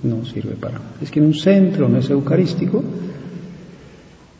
no 0.03 0.23
sirve 0.25 0.55
para 0.55 0.75
nada. 0.75 0.91
Es 1.01 1.09
que 1.09 1.19
en 1.19 1.25
un 1.25 1.33
centro 1.33 1.89
no 1.89 1.97
es 1.97 2.09
eucarístico, 2.09 2.83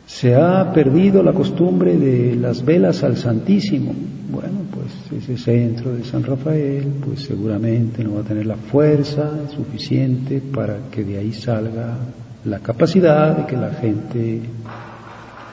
se 0.06 0.36
ha 0.36 0.72
perdido 0.72 1.22
la 1.22 1.32
costumbre 1.32 1.96
de 1.96 2.36
las 2.36 2.64
velas 2.64 3.02
al 3.02 3.16
Santísimo. 3.16 3.92
Bueno, 4.30 4.60
pues 4.70 5.22
ese 5.22 5.36
centro 5.36 5.94
de 5.94 6.04
San 6.04 6.22
Rafael, 6.22 6.86
pues 7.04 7.22
seguramente 7.22 8.04
no 8.04 8.14
va 8.14 8.20
a 8.20 8.24
tener 8.24 8.46
la 8.46 8.56
fuerza 8.56 9.48
suficiente 9.50 10.40
para 10.40 10.90
que 10.92 11.02
de 11.02 11.18
ahí 11.18 11.32
salga 11.32 11.98
la 12.44 12.60
capacidad 12.60 13.36
de 13.36 13.46
que 13.46 13.56
la 13.56 13.70
gente 13.70 14.40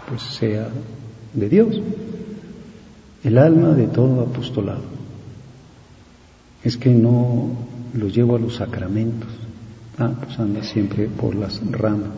pues 0.08 0.22
sea 0.22 0.68
de 1.34 1.50
Dios 1.50 1.82
el 3.24 3.38
alma 3.38 3.70
de 3.70 3.88
todo 3.88 4.22
apostolado. 4.22 4.84
Es 6.64 6.78
que 6.78 6.90
no 6.90 7.52
lo 7.94 8.08
llevo 8.08 8.36
a 8.36 8.40
los 8.40 8.56
sacramentos. 8.56 9.30
Ah, 9.98 10.12
pues 10.24 10.40
anda 10.40 10.64
siempre 10.64 11.08
por 11.08 11.36
las 11.36 11.62
ramas. 11.72 12.10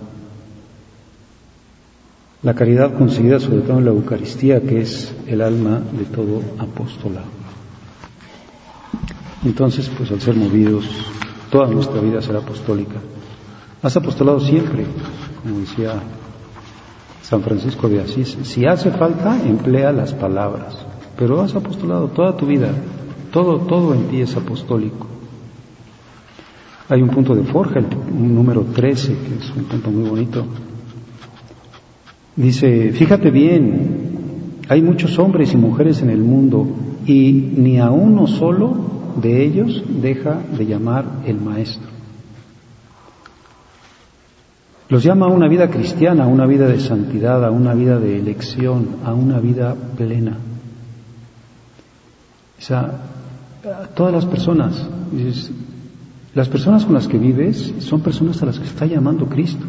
La 2.41 2.53
caridad 2.53 2.93
conseguida 2.93 3.39
sobre 3.39 3.61
todo 3.61 3.79
en 3.79 3.85
la 3.85 3.91
Eucaristía, 3.91 4.61
que 4.61 4.81
es 4.81 5.13
el 5.27 5.41
alma 5.41 5.81
de 5.91 6.05
todo 6.05 6.41
apostolado. 6.59 7.27
Entonces, 9.43 9.89
pues 9.95 10.11
al 10.11 10.21
ser 10.21 10.35
movidos, 10.35 10.85
toda 11.51 11.67
nuestra 11.67 12.01
vida 12.01 12.21
será 12.21 12.39
apostólica. 12.39 12.97
Has 13.81 13.97
apostolado 13.97 14.39
siempre, 14.39 14.85
como 15.41 15.59
decía 15.59 16.01
San 17.23 17.41
Francisco 17.41 17.89
de 17.89 18.01
Asís. 18.01 18.37
Si 18.43 18.65
hace 18.65 18.91
falta, 18.91 19.39
emplea 19.43 19.91
las 19.91 20.13
palabras 20.13 20.85
pero 21.17 21.41
has 21.41 21.55
apostolado 21.55 22.09
toda 22.09 22.35
tu 22.35 22.45
vida, 22.45 22.71
todo, 23.31 23.59
todo 23.59 23.93
en 23.93 24.07
ti 24.07 24.21
es 24.21 24.35
apostólico. 24.35 25.07
Hay 26.87 27.01
un 27.01 27.09
punto 27.09 27.33
de 27.33 27.43
forja, 27.43 27.79
el 27.79 27.87
número 28.35 28.63
13, 28.63 29.07
que 29.07 29.43
es 29.43 29.49
un 29.55 29.63
punto 29.63 29.91
muy 29.91 30.07
bonito. 30.07 30.45
Dice, 32.35 32.91
fíjate 32.91 33.31
bien, 33.31 34.59
hay 34.69 34.81
muchos 34.81 35.17
hombres 35.17 35.53
y 35.53 35.57
mujeres 35.57 36.01
en 36.01 36.09
el 36.09 36.19
mundo 36.19 36.67
y 37.05 37.31
ni 37.31 37.79
a 37.79 37.89
uno 37.91 38.27
solo 38.27 38.75
de 39.21 39.43
ellos 39.43 39.83
deja 40.01 40.39
de 40.57 40.65
llamar 40.65 41.05
el 41.25 41.39
maestro. 41.39 41.95
Los 44.89 45.03
llama 45.03 45.25
a 45.25 45.29
una 45.29 45.47
vida 45.47 45.69
cristiana, 45.69 46.25
a 46.25 46.27
una 46.27 46.45
vida 46.45 46.67
de 46.67 46.79
santidad, 46.79 47.43
a 47.43 47.49
una 47.49 47.73
vida 47.73 47.99
de 47.99 48.19
elección, 48.19 48.97
a 49.03 49.13
una 49.13 49.39
vida 49.39 49.75
plena. 49.97 50.37
O 52.65 52.67
sea, 52.67 52.91
todas 53.93 54.11
las 54.11 54.25
personas, 54.25 54.87
las 56.33 56.49
personas 56.49 56.83
con 56.83 56.95
las 56.95 57.07
que 57.07 57.19
vives 57.19 57.75
son 57.77 58.01
personas 58.01 58.41
a 58.41 58.47
las 58.47 58.57
que 58.57 58.65
está 58.65 58.87
llamando 58.87 59.27
Cristo. 59.27 59.63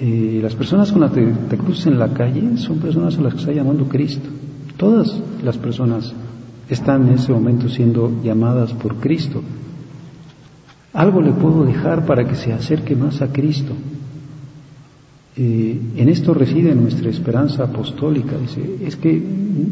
Y 0.00 0.40
las 0.40 0.54
personas 0.54 0.92
con 0.92 1.00
las 1.00 1.10
que 1.10 1.26
te 1.26 1.58
cruzas 1.58 1.86
en 1.86 1.98
la 1.98 2.12
calle 2.12 2.56
son 2.56 2.78
personas 2.78 3.18
a 3.18 3.20
las 3.20 3.34
que 3.34 3.40
está 3.40 3.52
llamando 3.52 3.88
Cristo. 3.88 4.28
Todas 4.76 5.12
las 5.42 5.58
personas 5.58 6.12
están 6.70 7.08
en 7.08 7.14
ese 7.14 7.32
momento 7.32 7.68
siendo 7.68 8.22
llamadas 8.22 8.72
por 8.74 8.94
Cristo. 9.00 9.42
Algo 10.92 11.20
le 11.20 11.32
puedo 11.32 11.64
dejar 11.64 12.06
para 12.06 12.28
que 12.28 12.36
se 12.36 12.52
acerque 12.52 12.94
más 12.94 13.22
a 13.22 13.32
Cristo. 13.32 13.72
Eh, 15.40 15.80
en 15.96 16.08
esto 16.08 16.34
reside 16.34 16.74
nuestra 16.74 17.08
esperanza 17.08 17.62
apostólica. 17.62 18.36
Dice, 18.36 18.78
es 18.84 18.96
que 18.96 19.22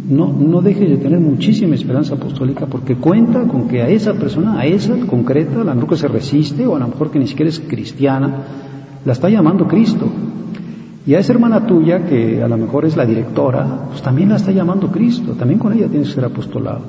no, 0.09 0.33
no 0.33 0.63
deje 0.63 0.87
de 0.87 0.97
tener 0.97 1.19
muchísima 1.19 1.75
esperanza 1.75 2.15
apostólica 2.15 2.67
porque 2.67 2.95
cuenta 2.95 3.43
con 3.49 3.67
que 3.67 3.83
a 3.83 3.89
esa 3.89 4.15
persona, 4.15 4.61
a 4.61 4.67
esa 4.67 4.97
concreta, 5.07 5.63
a 5.63 5.75
lo 5.75 5.89
que 5.89 5.97
se 5.97 6.07
resiste 6.07 6.69
o 6.69 6.77
a 6.77 6.79
lo 6.79 6.87
mejor 6.87 7.11
que 7.11 7.19
ni 7.19 7.27
siquiera 7.27 7.49
es 7.49 7.59
cristiana, 7.59 8.45
la 9.05 9.13
está 9.13 9.29
llamando 9.29 9.67
Cristo. 9.67 10.07
Y 11.05 11.15
a 11.15 11.19
esa 11.19 11.33
hermana 11.33 11.67
tuya, 11.67 12.07
que 12.07 12.41
a 12.41 12.47
lo 12.47 12.57
mejor 12.59 12.85
es 12.85 12.97
la 12.97 13.05
directora, 13.05 13.87
pues 13.89 14.03
también 14.03 14.29
la 14.29 14.37
está 14.37 14.53
llamando 14.53 14.93
Cristo, 14.93 15.33
también 15.33 15.59
con 15.59 15.73
ella 15.73 15.89
tienes 15.89 16.09
que 16.11 16.15
ser 16.15 16.27
apostolado. 16.27 16.83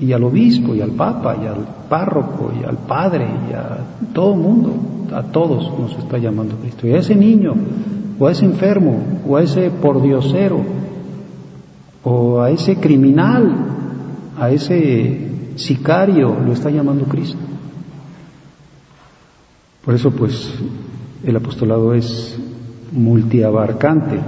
Y 0.00 0.12
al 0.12 0.22
obispo, 0.22 0.72
y 0.72 0.80
al 0.80 0.92
papa, 0.92 1.36
y 1.42 1.46
al 1.46 1.66
párroco, 1.88 2.52
y 2.60 2.64
al 2.64 2.78
padre, 2.78 3.26
y 3.50 3.54
a 3.54 3.78
todo 4.12 4.36
mundo, 4.36 4.72
a 5.12 5.22
todos 5.22 5.72
nos 5.80 5.98
está 5.98 6.18
llamando 6.18 6.54
Cristo. 6.56 6.86
Y 6.86 6.92
a 6.92 6.98
ese 6.98 7.16
niño 7.16 7.54
o 8.18 8.26
a 8.26 8.32
ese 8.32 8.44
enfermo, 8.44 9.20
o 9.26 9.36
a 9.36 9.42
ese 9.42 9.70
pordiosero, 9.70 10.60
o 12.02 12.40
a 12.40 12.50
ese 12.50 12.76
criminal, 12.76 13.54
a 14.38 14.50
ese 14.50 15.30
sicario, 15.56 16.36
lo 16.44 16.52
está 16.52 16.70
llamando 16.70 17.04
Cristo. 17.06 17.38
Por 19.84 19.94
eso, 19.94 20.10
pues, 20.10 20.52
el 21.22 21.36
apostolado 21.36 21.94
es 21.94 22.38
multiabarcante. 22.92 24.18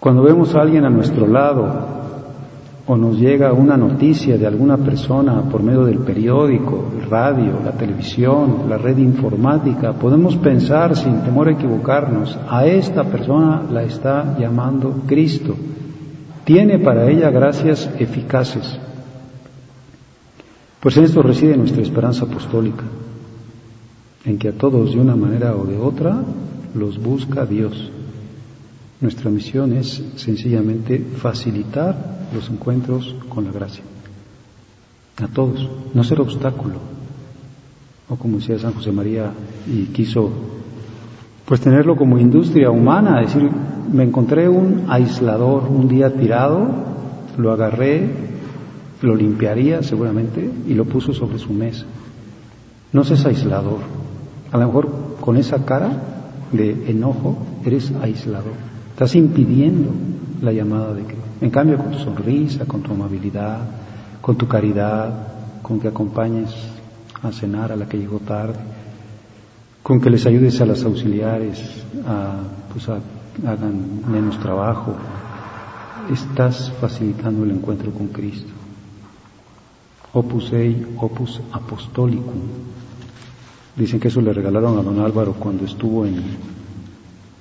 Cuando 0.00 0.22
vemos 0.22 0.54
a 0.54 0.60
alguien 0.60 0.84
a 0.84 0.90
nuestro 0.90 1.26
lado 1.26 2.01
o 2.86 2.96
nos 2.96 3.16
llega 3.16 3.52
una 3.52 3.76
noticia 3.76 4.36
de 4.36 4.46
alguna 4.46 4.76
persona 4.76 5.42
por 5.42 5.62
medio 5.62 5.84
del 5.84 5.98
periódico, 5.98 6.90
el 6.98 7.08
radio, 7.08 7.60
la 7.64 7.72
televisión, 7.72 8.64
la 8.68 8.76
red 8.76 8.98
informática, 8.98 9.92
podemos 9.92 10.36
pensar 10.36 10.96
sin 10.96 11.20
temor 11.22 11.48
a 11.48 11.52
equivocarnos, 11.52 12.36
a 12.48 12.66
esta 12.66 13.04
persona 13.04 13.62
la 13.70 13.84
está 13.84 14.36
llamando 14.38 15.02
Cristo. 15.06 15.54
Tiene 16.44 16.80
para 16.80 17.08
ella 17.08 17.30
gracias 17.30 17.88
eficaces. 18.00 18.78
Pues 20.80 20.96
en 20.96 21.04
esto 21.04 21.22
reside 21.22 21.56
nuestra 21.56 21.82
esperanza 21.82 22.24
apostólica, 22.24 22.82
en 24.24 24.38
que 24.38 24.48
a 24.48 24.52
todos 24.52 24.92
de 24.94 25.00
una 25.00 25.14
manera 25.14 25.54
o 25.54 25.64
de 25.64 25.78
otra 25.78 26.20
los 26.74 27.00
busca 27.00 27.46
Dios. 27.46 27.92
Nuestra 29.02 29.30
misión 29.30 29.72
es 29.72 30.00
sencillamente 30.14 31.04
facilitar 31.16 32.28
los 32.32 32.48
encuentros 32.48 33.16
con 33.28 33.44
la 33.44 33.50
gracia. 33.50 33.82
A 35.20 35.26
todos, 35.26 35.68
no 35.92 36.04
ser 36.04 36.20
obstáculo. 36.20 36.76
O 38.08 38.14
como 38.14 38.38
decía 38.38 38.60
San 38.60 38.72
José 38.74 38.92
María 38.92 39.32
y 39.66 39.86
quiso 39.86 40.30
pues 41.44 41.60
tenerlo 41.60 41.96
como 41.96 42.16
industria 42.16 42.70
humana, 42.70 43.20
es 43.22 43.34
decir, 43.34 43.50
me 43.92 44.04
encontré 44.04 44.48
un 44.48 44.84
aislador 44.88 45.64
un 45.64 45.88
día 45.88 46.14
tirado, 46.14 46.68
lo 47.36 47.50
agarré, 47.50 48.08
lo 49.02 49.16
limpiaría 49.16 49.82
seguramente 49.82 50.48
y 50.68 50.74
lo 50.74 50.84
puso 50.84 51.12
sobre 51.12 51.40
su 51.40 51.52
mesa. 51.52 51.86
No 52.92 53.02
seas 53.02 53.26
aislador. 53.26 53.80
A 54.52 54.58
lo 54.58 54.66
mejor 54.66 55.16
con 55.20 55.36
esa 55.36 55.64
cara 55.64 55.90
de 56.52 56.88
enojo 56.88 57.36
eres 57.64 57.92
aislador. 58.00 58.70
Estás 59.02 59.16
impidiendo 59.16 59.90
la 60.42 60.52
llamada 60.52 60.94
de 60.94 61.02
Cristo. 61.02 61.24
En 61.40 61.50
cambio, 61.50 61.76
con 61.76 61.90
tu 61.90 61.98
sonrisa, 61.98 62.66
con 62.66 62.82
tu 62.82 62.92
amabilidad, 62.92 63.58
con 64.20 64.36
tu 64.36 64.46
caridad, 64.46 65.60
con 65.60 65.80
que 65.80 65.88
acompañes 65.88 66.54
a 67.20 67.32
cenar 67.32 67.72
a 67.72 67.76
la 67.76 67.88
que 67.88 67.98
llegó 67.98 68.20
tarde, 68.20 68.60
con 69.82 70.00
que 70.00 70.08
les 70.08 70.24
ayudes 70.24 70.60
a 70.60 70.66
las 70.66 70.84
auxiliares 70.84 71.84
a, 72.06 72.42
pues 72.72 72.88
hagan 72.88 74.08
menos 74.08 74.38
trabajo, 74.38 74.94
estás 76.08 76.70
facilitando 76.80 77.42
el 77.42 77.50
encuentro 77.50 77.90
con 77.90 78.06
Cristo. 78.06 78.52
Opus 80.12 80.52
Dei, 80.52 80.86
Opus 80.96 81.40
Apostolicum. 81.50 82.40
Dicen 83.74 83.98
que 83.98 84.06
eso 84.06 84.20
le 84.20 84.32
regalaron 84.32 84.78
a 84.78 84.82
don 84.82 85.00
Álvaro 85.00 85.32
cuando 85.32 85.64
estuvo 85.64 86.06
en, 86.06 86.22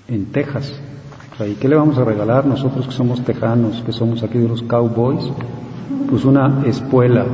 en 0.08 0.26
Texas 0.32 0.74
¿Y 1.48 1.56
qué 1.56 1.68
le 1.68 1.76
vamos 1.76 1.98
a 1.98 2.06
regalar 2.06 2.46
nosotros 2.46 2.86
que 2.86 2.94
somos 2.94 3.24
tejanos, 3.24 3.82
que 3.84 3.92
somos 3.92 4.22
aquí 4.24 4.38
de 4.38 4.48
los 4.48 4.62
cowboys? 4.64 5.32
Pues 6.10 6.26
una 6.26 6.64
espuela, 6.66 7.26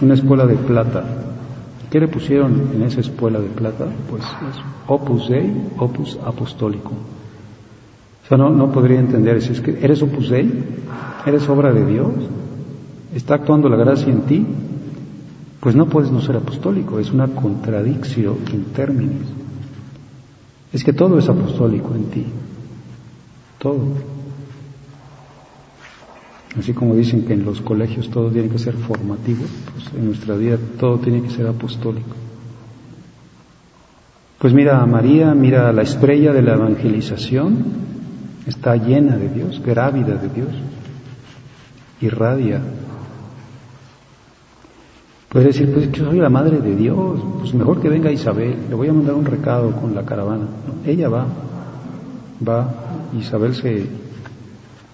una 0.00 0.14
espuela 0.14 0.46
de 0.46 0.56
plata. 0.56 1.04
¿Qué 1.90 2.00
le 2.00 2.08
pusieron 2.08 2.70
en 2.74 2.82
esa 2.82 3.00
espuela 3.00 3.40
de 3.40 3.48
plata? 3.48 3.86
Pues 4.08 4.22
es 4.22 4.62
Opus 4.86 5.28
Dei, 5.28 5.52
Opus 5.78 6.18
Apostólico. 6.24 6.92
O 8.24 8.28
sea, 8.28 8.36
no, 8.36 8.50
no 8.50 8.70
podría 8.70 9.00
entender 9.00 9.40
si 9.40 9.52
es 9.52 9.60
que 9.62 9.78
eres 9.82 10.02
opus 10.02 10.28
dei, 10.28 10.52
eres 11.24 11.48
obra 11.48 11.72
de 11.72 11.86
Dios, 11.86 12.12
está 13.14 13.36
actuando 13.36 13.70
la 13.70 13.76
gracia 13.76 14.12
en 14.12 14.20
ti, 14.22 14.46
pues 15.60 15.74
no 15.74 15.86
puedes 15.86 16.10
no 16.10 16.20
ser 16.20 16.36
apostólico, 16.36 16.98
es 16.98 17.10
una 17.10 17.28
contradicción 17.28 18.36
en 18.52 18.64
términos. 18.66 19.26
Es 20.74 20.84
que 20.84 20.92
todo 20.92 21.18
es 21.18 21.26
apostólico 21.26 21.94
en 21.94 22.04
ti, 22.10 22.26
todo. 23.58 23.78
Así 26.58 26.72
como 26.72 26.94
dicen 26.94 27.24
que 27.24 27.34
en 27.34 27.44
los 27.44 27.60
colegios 27.60 28.08
todo 28.10 28.30
tiene 28.30 28.48
que 28.48 28.58
ser 28.58 28.74
formativo, 28.74 29.44
pues 29.72 29.92
en 29.94 30.06
nuestra 30.06 30.34
vida 30.34 30.56
todo 30.78 30.98
tiene 30.98 31.22
que 31.22 31.30
ser 31.30 31.46
apostólico. 31.46 32.16
Pues 34.38 34.54
mira 34.54 34.80
a 34.80 34.86
María, 34.86 35.34
mira 35.34 35.68
a 35.68 35.72
la 35.72 35.82
estrella 35.82 36.32
de 36.32 36.42
la 36.42 36.54
evangelización, 36.54 37.64
está 38.46 38.76
llena 38.76 39.16
de 39.16 39.28
Dios, 39.28 39.60
grávida 39.64 40.14
de 40.14 40.28
Dios, 40.28 40.48
irradia. 42.00 42.60
Puede 45.28 45.46
decir, 45.46 45.72
pues 45.72 45.92
yo 45.92 46.06
soy 46.06 46.18
la 46.18 46.30
madre 46.30 46.60
de 46.60 46.74
Dios, 46.74 47.20
pues 47.40 47.52
mejor 47.52 47.80
que 47.80 47.88
venga 47.88 48.10
Isabel, 48.10 48.56
le 48.68 48.74
voy 48.74 48.88
a 48.88 48.92
mandar 48.92 49.14
un 49.14 49.26
recado 49.26 49.72
con 49.72 49.94
la 49.94 50.04
caravana. 50.04 50.46
ella 50.86 51.08
va, 51.08 51.26
va, 52.48 52.87
Isabel 53.16 53.54
se, 53.54 53.86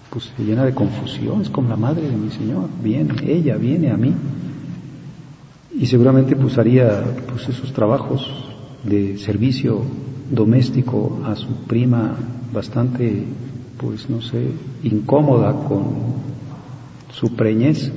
pues, 0.09 0.31
se 0.35 0.43
llena 0.43 0.65
de 0.65 0.73
confusión, 0.73 1.41
es 1.41 1.49
como 1.49 1.69
la 1.69 1.75
madre 1.75 2.09
de 2.09 2.15
mi 2.15 2.29
Señor, 2.29 2.69
viene, 2.81 3.13
ella 3.25 3.57
viene 3.57 3.91
a 3.91 3.97
mí. 3.97 4.13
Y 5.77 5.87
seguramente 5.87 6.35
pues 6.35 6.57
haría 6.57 7.03
pues 7.29 7.49
esos 7.49 7.73
trabajos 7.73 8.25
de 8.83 9.17
servicio 9.17 9.81
doméstico 10.31 11.19
a 11.25 11.35
su 11.35 11.49
prima 11.67 12.15
bastante, 12.53 13.25
pues 13.77 14.09
no 14.09 14.21
sé, 14.21 14.51
incómoda 14.83 15.53
con 15.67 16.15
su 17.11 17.35
preñez. 17.35 17.91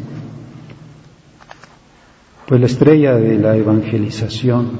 Pues 2.46 2.60
la 2.60 2.66
estrella 2.66 3.14
de 3.14 3.38
la 3.38 3.56
evangelización, 3.56 4.70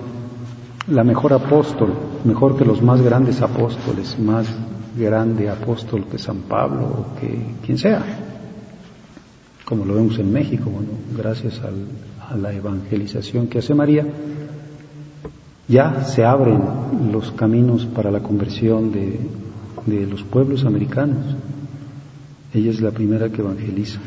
la 0.88 1.05
mejor 1.05 1.35
apóstol, 1.35 1.92
mejor 2.24 2.57
que 2.57 2.64
los 2.64 2.83
más 2.83 3.01
grandes 3.03 3.42
apóstoles, 3.42 4.18
más 4.18 4.46
grande 4.98 5.48
apóstol 5.48 6.06
que 6.11 6.18
San 6.18 6.42
Pablo 6.42 6.84
o 6.84 7.20
que 7.20 7.30
quien 7.64 7.78
sea, 7.78 8.02
como 9.64 9.84
lo 9.84 9.94
vemos 9.94 10.18
en 10.18 10.32
México, 10.32 10.70
bueno, 10.70 10.88
gracias 11.16 11.61
a 11.61 12.37
la 12.37 12.52
evangelización 12.52 13.48
que 13.48 13.58
hace 13.58 13.74
María, 13.74 14.06
ya 15.68 16.04
se 16.04 16.24
abren 16.24 16.62
los 17.12 17.32
caminos 17.32 17.84
para 17.87 18.11
la 18.11 18.20
conversión 18.20 18.90
de, 18.90 19.20
de 19.87 20.06
los 20.06 20.22
pueblos 20.22 20.64
americanos. 20.64 21.37
Ella 22.54 22.70
es 22.70 22.80
la 22.80 22.90
primera 22.90 23.28
que 23.28 23.42
evangeliza, 23.42 24.00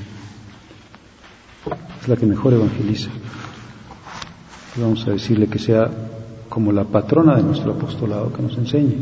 es 2.01 2.07
la 2.07 2.15
que 2.15 2.25
mejor 2.25 2.53
evangeliza. 2.53 3.11
Vamos 4.77 5.07
a 5.07 5.11
decirle 5.11 5.47
que 5.47 5.59
sea 5.59 5.89
como 6.49 6.71
la 6.71 6.85
patrona 6.85 7.35
de 7.35 7.43
nuestro 7.43 7.73
apostolado, 7.73 8.33
que 8.33 8.41
nos 8.41 8.57
enseñe 8.57 8.97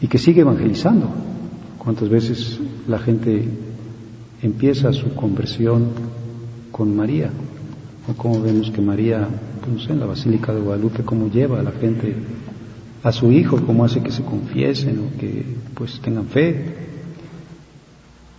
y 0.00 0.08
que 0.08 0.18
sigue 0.18 0.42
evangelizando. 0.42 1.08
¿Cuántas 1.78 2.08
veces 2.08 2.58
la 2.88 2.98
gente 2.98 3.48
empieza 4.42 4.92
su 4.92 5.14
conversión 5.14 5.88
con 6.72 6.96
María? 6.96 7.30
O 8.08 8.14
como 8.14 8.40
vemos 8.42 8.70
que 8.70 8.80
María 8.80 9.28
pues, 9.64 9.88
en 9.88 10.00
la 10.00 10.06
Basílica 10.06 10.52
de 10.52 10.60
Guadalupe, 10.60 11.04
cómo 11.04 11.28
lleva 11.28 11.60
a 11.60 11.62
la 11.62 11.72
gente 11.72 12.14
a 13.02 13.12
su 13.12 13.30
hijo, 13.30 13.60
cómo 13.64 13.84
hace 13.84 14.02
que 14.02 14.10
se 14.10 14.22
confiesen 14.22 14.98
o 14.98 15.18
que 15.18 15.44
pues 15.74 16.00
tengan 16.00 16.26
fe. 16.26 16.86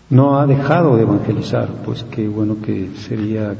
No 0.09 0.39
ha 0.39 0.45
dejado 0.45 0.95
de 0.95 1.03
evangelizar, 1.03 1.69
pues 1.85 2.03
qué 2.03 2.27
bueno 2.27 2.57
que 2.61 2.91
sería 3.07 3.55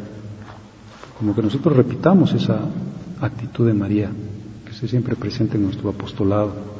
como 1.18 1.34
que 1.34 1.42
nosotros 1.42 1.76
repitamos 1.76 2.34
esa 2.34 2.60
actitud 3.22 3.66
de 3.66 3.74
María, 3.74 4.12
que 4.66 4.72
esté 4.72 4.88
siempre 4.88 5.16
presente 5.16 5.58
en 5.58 5.64
nuestro 5.64 5.90
apostolado, 5.90 6.77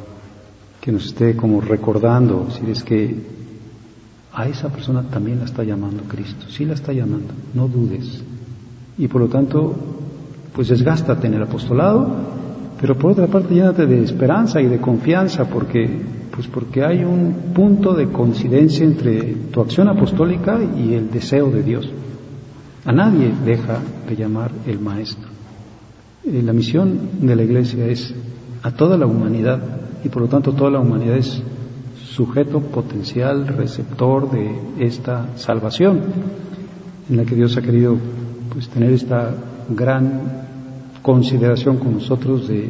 que 0.88 0.94
nos 0.94 1.08
esté 1.08 1.36
como 1.36 1.60
recordando, 1.60 2.48
si 2.50 2.72
es 2.72 2.82
que 2.82 3.14
a 4.32 4.48
esa 4.48 4.70
persona 4.70 5.04
también 5.04 5.40
la 5.40 5.44
está 5.44 5.62
llamando 5.66 6.04
Cristo, 6.04 6.46
sí 6.48 6.64
la 6.64 6.76
está 6.76 6.94
llamando, 6.94 7.34
no 7.54 7.68
dudes. 7.68 8.24
Y 8.98 9.10
por 9.10 9.20
lo 9.20 9.28
tanto, 9.28 9.76
pues 10.56 10.70
desgástate 10.70 11.28
en 11.28 11.34
el 11.34 11.44
apostolado, 11.44 12.08
pero 12.80 12.98
por 12.98 13.12
otra 13.12 13.28
parte 13.28 13.54
llénate 13.54 13.86
de 13.86 14.02
esperanza 14.02 14.62
y 14.62 14.68
de 14.68 14.80
confianza 14.80 15.50
porque 15.50 15.90
pues 16.32 16.48
porque 16.48 16.86
hay 16.86 17.04
un 17.04 17.52
punto 17.54 17.94
de 17.94 18.08
coincidencia 18.08 18.86
entre 18.86 19.36
tu 19.52 19.60
acción 19.60 19.90
apostólica 19.90 20.58
y 20.64 20.94
el 20.94 21.12
deseo 21.12 21.52
de 21.52 21.64
Dios. 21.64 21.92
A 22.86 22.94
nadie 22.94 23.34
deja 23.44 23.80
de 24.08 24.16
llamar 24.16 24.52
el 24.66 24.80
maestro. 24.80 25.28
Eh, 26.24 26.42
la 26.42 26.54
misión 26.54 26.98
de 27.20 27.36
la 27.36 27.44
iglesia 27.44 27.88
es 27.88 28.16
a 28.64 28.72
toda 28.72 28.98
la 28.98 29.06
humanidad 29.06 29.87
y 30.04 30.10
por 30.10 30.22
lo 30.24 30.28
tanto 30.28 30.54
toda 30.54 30.72
la 30.72 30.80
humanidad 30.80 31.18
es 31.18 31.42
sujeto 32.18 32.62
potencial, 32.62 33.48
receptor 33.48 34.32
de 34.32 34.56
esta 34.80 35.38
salvación 35.38 36.02
en 37.10 37.18
la 37.18 37.26
que 37.26 37.36
Dios 37.36 37.58
ha 37.58 37.62
querido 37.62 37.98
pues 38.52 38.68
tener 38.70 38.92
esta 38.92 39.34
gran 39.70 40.48
consideración 41.02 41.78
con 41.78 41.94
nosotros 41.94 42.48
de, 42.48 42.70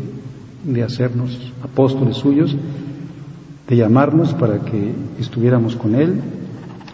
de 0.63 0.83
hacernos 0.83 1.53
apóstoles 1.63 2.17
suyos, 2.17 2.55
de 3.67 3.75
llamarnos 3.75 4.33
para 4.33 4.59
que 4.59 4.93
estuviéramos 5.19 5.75
con 5.75 5.95
Él 5.95 6.21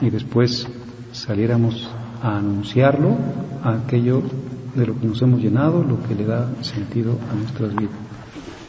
y 0.01 0.09
después 0.09 0.67
saliéramos 1.11 1.89
a 2.21 2.37
anunciarlo, 2.37 3.15
a 3.63 3.73
aquello 3.73 4.21
de 4.75 4.87
lo 4.87 4.99
que 4.99 5.07
nos 5.07 5.21
hemos 5.21 5.41
llenado, 5.41 5.83
lo 5.83 6.01
que 6.03 6.15
le 6.15 6.25
da 6.25 6.49
sentido 6.61 7.17
a 7.31 7.35
nuestras 7.35 7.75
vidas. 7.75 8.12